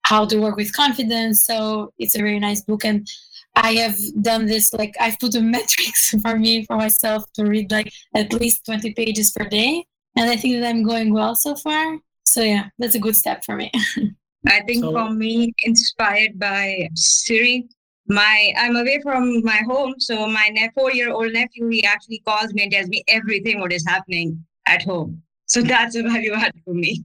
how 0.04 0.25
to 0.25 0.38
work 0.39 0.56
with 0.56 0.73
confidence. 0.73 1.45
So 1.45 1.93
it's 1.97 2.15
a 2.15 2.19
very 2.19 2.39
nice 2.39 2.62
book. 2.62 2.84
And 2.84 3.08
I 3.56 3.73
have 3.75 3.97
done 4.21 4.45
this, 4.45 4.73
like, 4.73 4.95
I've 4.99 5.19
put 5.19 5.36
a 5.36 5.41
metrics 5.56 6.10
for 6.21 6.38
me, 6.38 6.65
for 6.65 6.77
myself 6.77 7.32
to 7.34 7.45
read 7.45 7.71
like 7.71 7.91
at 8.15 8.34
least 8.34 8.65
20 8.65 8.93
pages 8.93 9.32
per 9.32 9.47
day. 9.47 9.86
And 10.15 10.30
I 10.30 10.36
think 10.36 10.60
that 10.60 10.67
I'm 10.67 10.84
going 10.84 11.13
well 11.13 11.36
so 11.36 11.56
far. 11.56 11.98
So 12.25 12.42
yeah, 12.42 12.69
that's 12.79 12.96
a 12.96 13.00
good 13.00 13.15
step 13.15 13.44
for 13.46 13.56
me. 13.56 13.71
I 14.48 14.62
think 14.62 14.83
so, 14.83 14.92
for 14.92 15.12
me, 15.12 15.54
inspired 15.63 16.39
by 16.39 16.89
Sri, 16.98 17.67
my 18.08 18.54
I'm 18.58 18.75
away 18.75 19.00
from 19.04 19.44
my 19.44 19.62
home, 19.67 19.96
so 20.00 20.27
my 20.27 20.71
four-year-old 20.75 21.31
nephew 21.33 21.67
he 21.69 21.85
actually 21.85 22.21
calls 22.25 22.54
me 22.54 22.63
and 22.63 22.71
tells 22.71 22.87
me 22.87 23.04
everything 23.08 23.60
what 23.60 23.71
is 23.71 23.85
happening 23.87 24.44
at 24.65 24.81
home. 24.81 25.21
So 25.52 25.62
that's 25.62 25.97
a 25.97 26.04
value 26.04 26.31
add 26.33 26.54
for 26.63 26.73
me. 26.73 27.04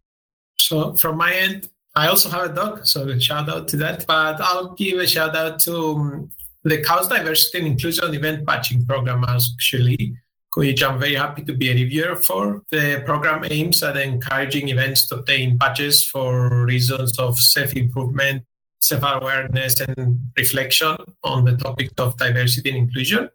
So 0.57 0.95
from 0.95 1.17
my 1.17 1.35
end, 1.35 1.69
I 1.97 2.07
also 2.07 2.29
have 2.29 2.51
a 2.53 2.55
dog, 2.55 2.87
so 2.87 3.19
shout 3.19 3.49
out 3.49 3.67
to 3.69 3.77
that. 3.79 4.07
But 4.07 4.41
I'll 4.41 4.73
give 4.75 4.99
a 5.01 5.07
shout 5.07 5.35
out 5.35 5.59
to 5.67 5.77
um, 5.77 6.31
the 6.63 6.81
CHAOSS 6.81 7.09
Diversity 7.09 7.59
and 7.59 7.67
Inclusion 7.67 8.15
Event 8.15 8.47
Badging 8.47 8.87
Program, 8.87 9.25
actually, 9.25 10.17
which 10.55 10.81
I'm 10.81 11.01
very 11.01 11.17
happy 11.17 11.43
to 11.43 11.55
be 11.55 11.71
a 11.71 11.75
reviewer 11.75 12.15
for. 12.15 12.63
The 12.71 13.03
program 13.05 13.45
aims 13.51 13.83
at 13.83 13.97
encouraging 13.97 14.69
events 14.69 15.09
to 15.09 15.17
obtain 15.17 15.57
badges 15.57 16.07
for 16.07 16.67
reasons 16.67 17.19
of 17.19 17.41
self-improvement, 17.41 18.45
self-awareness, 18.79 19.81
and 19.81 20.21
reflection 20.37 20.97
on 21.25 21.45
the 21.47 21.57
topic 21.57 21.91
of 21.99 22.17
diversity 22.17 22.69
and 22.69 22.79
inclusion. 22.79 23.29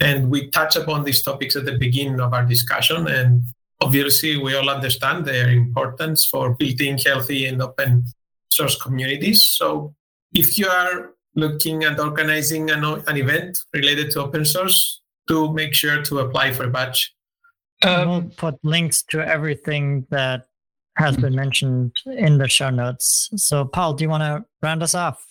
And 0.00 0.30
we 0.30 0.50
touch 0.50 0.76
upon 0.76 1.04
these 1.04 1.22
topics 1.22 1.56
at 1.56 1.64
the 1.64 1.78
beginning 1.78 2.20
of 2.20 2.34
our 2.34 2.44
discussion. 2.44 3.08
And 3.08 3.44
obviously, 3.80 4.36
we 4.36 4.54
all 4.54 4.70
understand 4.70 5.24
their 5.24 5.50
importance 5.50 6.26
for 6.26 6.54
building 6.54 6.98
healthy 6.98 7.46
and 7.46 7.62
open 7.62 8.04
source 8.50 8.80
communities. 8.80 9.42
So 9.42 9.94
if 10.32 10.58
you 10.58 10.66
are 10.66 11.12
looking 11.34 11.84
at 11.84 11.98
organizing 12.00 12.70
an, 12.70 12.84
an 12.84 13.16
event 13.16 13.58
related 13.72 14.10
to 14.12 14.20
open 14.20 14.44
source, 14.44 15.00
to 15.28 15.52
make 15.52 15.74
sure 15.74 16.02
to 16.02 16.18
apply 16.18 16.52
for 16.52 16.64
a 16.64 16.70
badge. 16.70 17.14
Um, 17.82 18.08
we'll 18.08 18.22
put 18.36 18.56
links 18.64 19.02
to 19.10 19.26
everything 19.26 20.06
that 20.10 20.48
has 20.96 21.16
been 21.16 21.34
mentioned 21.34 21.92
in 22.06 22.36
the 22.36 22.48
show 22.48 22.68
notes. 22.68 23.30
So, 23.36 23.64
Paul, 23.64 23.94
do 23.94 24.04
you 24.04 24.10
want 24.10 24.22
to 24.22 24.44
round 24.60 24.82
us 24.82 24.94
off? 24.94 25.24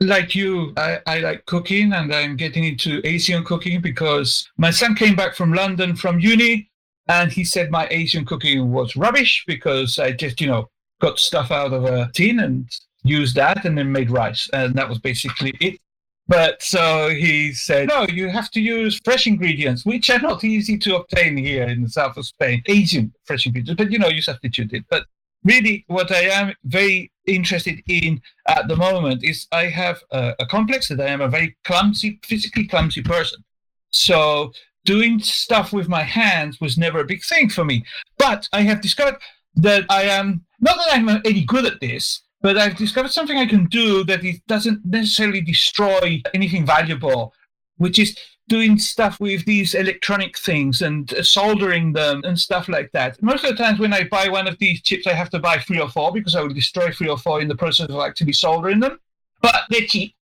Like 0.00 0.34
you, 0.34 0.72
I, 0.76 0.98
I 1.06 1.18
like 1.20 1.44
cooking 1.44 1.92
and 1.92 2.12
I'm 2.12 2.36
getting 2.36 2.64
into 2.64 3.00
Asian 3.04 3.44
cooking 3.44 3.80
because 3.80 4.50
my 4.56 4.70
son 4.70 4.94
came 4.96 5.14
back 5.14 5.36
from 5.36 5.52
London 5.52 5.94
from 5.94 6.18
uni 6.18 6.70
and 7.08 7.32
he 7.32 7.44
said 7.44 7.70
my 7.70 7.86
Asian 7.90 8.24
cooking 8.24 8.72
was 8.72 8.96
rubbish 8.96 9.44
because 9.46 9.98
I 9.98 10.12
just, 10.12 10.40
you 10.40 10.46
know, 10.46 10.70
got 11.00 11.18
stuff 11.18 11.50
out 11.50 11.72
of 11.72 11.84
a 11.84 12.10
tin 12.14 12.40
and 12.40 12.68
used 13.02 13.36
that 13.36 13.64
and 13.64 13.76
then 13.76 13.92
made 13.92 14.10
rice. 14.10 14.48
And 14.52 14.74
that 14.76 14.88
was 14.88 14.98
basically 14.98 15.54
it. 15.60 15.78
But 16.26 16.62
so 16.62 17.10
he 17.10 17.52
said, 17.52 17.88
no, 17.88 18.06
you 18.08 18.30
have 18.30 18.50
to 18.52 18.60
use 18.60 18.98
fresh 19.04 19.26
ingredients, 19.26 19.84
which 19.84 20.08
are 20.08 20.20
not 20.20 20.42
easy 20.42 20.78
to 20.78 20.96
obtain 20.96 21.36
here 21.36 21.64
in 21.64 21.82
the 21.82 21.90
south 21.90 22.16
of 22.16 22.24
Spain, 22.24 22.62
Asian 22.66 23.12
fresh 23.24 23.44
ingredients, 23.44 23.76
but 23.76 23.92
you 23.92 23.98
know, 23.98 24.08
you 24.08 24.22
substitute 24.22 24.72
it. 24.72 24.84
But 24.88 25.04
really, 25.44 25.84
what 25.88 26.10
I 26.10 26.22
am 26.22 26.54
very 26.64 27.12
interested 27.26 27.82
in 27.88 28.22
at 28.48 28.68
the 28.68 28.76
moment 28.76 29.22
is 29.22 29.46
I 29.52 29.66
have 29.66 30.02
a, 30.10 30.34
a 30.38 30.46
complex 30.46 30.88
that 30.88 31.00
I 31.00 31.08
am 31.08 31.20
a 31.20 31.28
very 31.28 31.56
clumsy, 31.64 32.20
physically 32.24 32.66
clumsy 32.66 33.02
person. 33.02 33.44
So 33.90 34.52
doing 34.84 35.18
stuff 35.20 35.72
with 35.72 35.88
my 35.88 36.02
hands 36.02 36.60
was 36.60 36.78
never 36.78 37.00
a 37.00 37.04
big 37.04 37.24
thing 37.24 37.48
for 37.48 37.64
me. 37.64 37.84
But 38.18 38.48
I 38.52 38.62
have 38.62 38.80
discovered 38.80 39.16
that 39.56 39.84
I 39.88 40.02
am 40.02 40.44
not 40.60 40.76
that 40.76 40.94
I'm 40.94 41.08
any 41.08 41.44
good 41.44 41.64
at 41.64 41.80
this, 41.80 42.22
but 42.40 42.58
I've 42.58 42.76
discovered 42.76 43.10
something 43.10 43.38
I 43.38 43.46
can 43.46 43.66
do 43.66 44.04
that 44.04 44.24
it 44.24 44.46
doesn't 44.46 44.84
necessarily 44.84 45.40
destroy 45.40 46.22
anything 46.34 46.66
valuable, 46.66 47.32
which 47.76 47.98
is 47.98 48.16
doing 48.48 48.78
stuff 48.78 49.20
with 49.20 49.44
these 49.46 49.74
electronic 49.74 50.36
things 50.38 50.82
and 50.82 51.14
uh, 51.14 51.22
soldering 51.22 51.92
them 51.92 52.22
and 52.24 52.38
stuff 52.38 52.68
like 52.68 52.92
that. 52.92 53.22
Most 53.22 53.44
of 53.44 53.50
the 53.50 53.62
times 53.62 53.78
when 53.78 53.94
I 53.94 54.04
buy 54.04 54.28
one 54.28 54.46
of 54.46 54.58
these 54.58 54.82
chips, 54.82 55.06
I 55.06 55.14
have 55.14 55.30
to 55.30 55.38
buy 55.38 55.58
three 55.58 55.80
or 55.80 55.88
four 55.88 56.12
because 56.12 56.34
I 56.34 56.42
will 56.42 56.52
destroy 56.52 56.90
three 56.90 57.08
or 57.08 57.16
four 57.16 57.40
in 57.40 57.48
the 57.48 57.56
process 57.56 57.88
of 57.88 57.96
actually 57.96 58.34
soldering 58.34 58.80
them. 58.80 58.98
But 59.40 59.62
they're 59.70 59.86
cheap. 59.86 60.14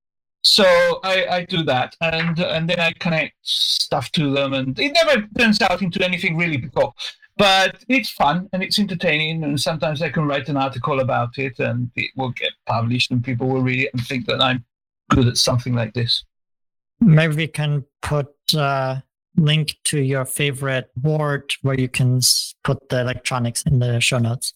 So 0.43 0.65
I, 1.05 1.27
I 1.31 1.45
do 1.45 1.63
that 1.65 1.97
and 2.01 2.39
and 2.39 2.69
then 2.69 2.81
I 2.81 2.93
connect 2.93 3.35
stuff 3.43 4.11
to 4.13 4.33
them 4.33 4.53
and 4.53 4.79
it 4.79 4.93
never 4.93 5.27
turns 5.39 5.61
out 5.63 5.83
into 5.83 6.05
anything 6.05 6.37
really 6.37 6.59
cool 6.75 6.95
but 7.39 7.83
it's 7.89 8.11
fun 8.11 8.49
and 8.53 8.63
it's 8.63 8.79
entertaining 8.79 9.43
and 9.43 9.59
sometimes 9.59 10.03
i 10.03 10.11
can 10.11 10.27
write 10.27 10.51
an 10.51 10.57
article 10.57 11.01
about 11.01 11.39
it 11.39 11.59
and 11.59 11.91
it 11.97 12.11
will 12.15 12.31
get 12.33 12.53
published 12.67 13.11
and 13.11 13.25
people 13.25 13.49
will 13.49 13.63
read 13.63 13.81
it 13.81 13.91
and 13.95 14.07
think 14.07 14.27
that 14.27 14.41
i'm 14.43 14.63
good 15.15 15.29
at 15.29 15.37
something 15.37 15.75
like 15.75 15.95
this. 15.95 16.25
Maybe 17.01 17.37
we 17.37 17.49
can 17.49 17.85
put 18.01 18.29
a 18.55 19.03
link 19.37 19.77
to 19.85 20.01
your 20.01 20.25
favorite 20.25 20.91
board 20.97 21.53
where 21.63 21.79
you 21.79 21.89
can 21.89 22.21
put 22.65 22.89
the 22.89 23.01
electronics 23.01 23.63
in 23.63 23.79
the 23.79 24.01
show 24.01 24.19
notes. 24.19 24.55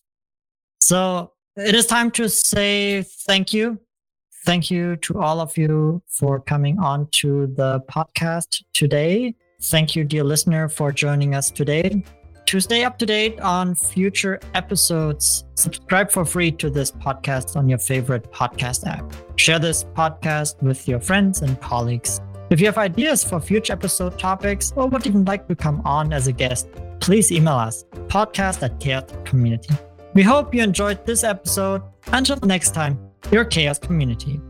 So 0.81 1.33
it 1.57 1.75
is 1.75 1.87
time 1.87 2.11
to 2.13 2.29
say 2.29 3.03
thank 3.03 3.53
you 3.53 3.81
thank 4.47 4.71
you 4.71 4.97
to 4.97 5.21
all 5.21 5.41
of 5.41 5.57
you 5.59 6.01
for 6.09 6.41
coming 6.41 6.79
on 6.79 7.07
to 7.11 7.49
the 7.57 7.81
podcast 7.91 8.63
today 8.73 9.35
thank 9.65 9.95
you 9.95 10.05
dear 10.05 10.25
listener 10.25 10.69
for 10.69 10.93
joining 10.93 11.35
us 11.35 11.51
today 11.51 12.03
to 12.47 12.61
stay 12.61 12.85
up 12.85 12.97
to 12.99 13.07
date 13.07 13.41
on 13.41 13.75
future 13.75 14.39
episodes, 14.55 15.45
subscribe 15.57 16.13
for 16.13 16.25
free 16.25 16.53
to 16.53 16.71
this 16.71 16.93
podcast 16.93 17.57
on 17.57 17.69
your 17.69 17.81
favorite 17.81 18.31
podcast 18.31 18.87
app. 18.87 19.13
Share 19.35 19.59
this 19.59 19.83
podcast 19.83 20.63
with 20.63 20.87
your 20.87 21.01
friends 21.01 21.43
and 21.43 21.61
colleagues. 21.61 22.21
If 22.49 22.61
you 22.61 22.67
have 22.67 22.79
ideas 22.79 23.25
for 23.25 23.41
future 23.41 23.73
episode 23.73 24.17
topics 24.17 24.73
or 24.77 24.87
would 24.87 25.09
even 25.09 25.25
like 25.25 25.49
to 25.49 25.57
come 25.57 25.83
on 25.85 26.13
as 26.13 26.29
a 26.29 26.33
guest, 26.33 26.69
please 27.01 27.33
email 27.33 27.55
us 27.57 27.85
podcast 28.07 28.63
at 28.63 28.79
CHAOSS 28.79 29.25
community. 29.25 29.75
We 30.15 30.23
hope 30.23 30.55
you 30.55 30.63
enjoyed 30.63 31.05
this 31.05 31.25
episode. 31.25 31.83
Until 32.13 32.37
next 32.45 32.75
time, 32.75 33.06
your 33.33 33.45
CHAOSS 33.45 33.79
community. 33.79 34.41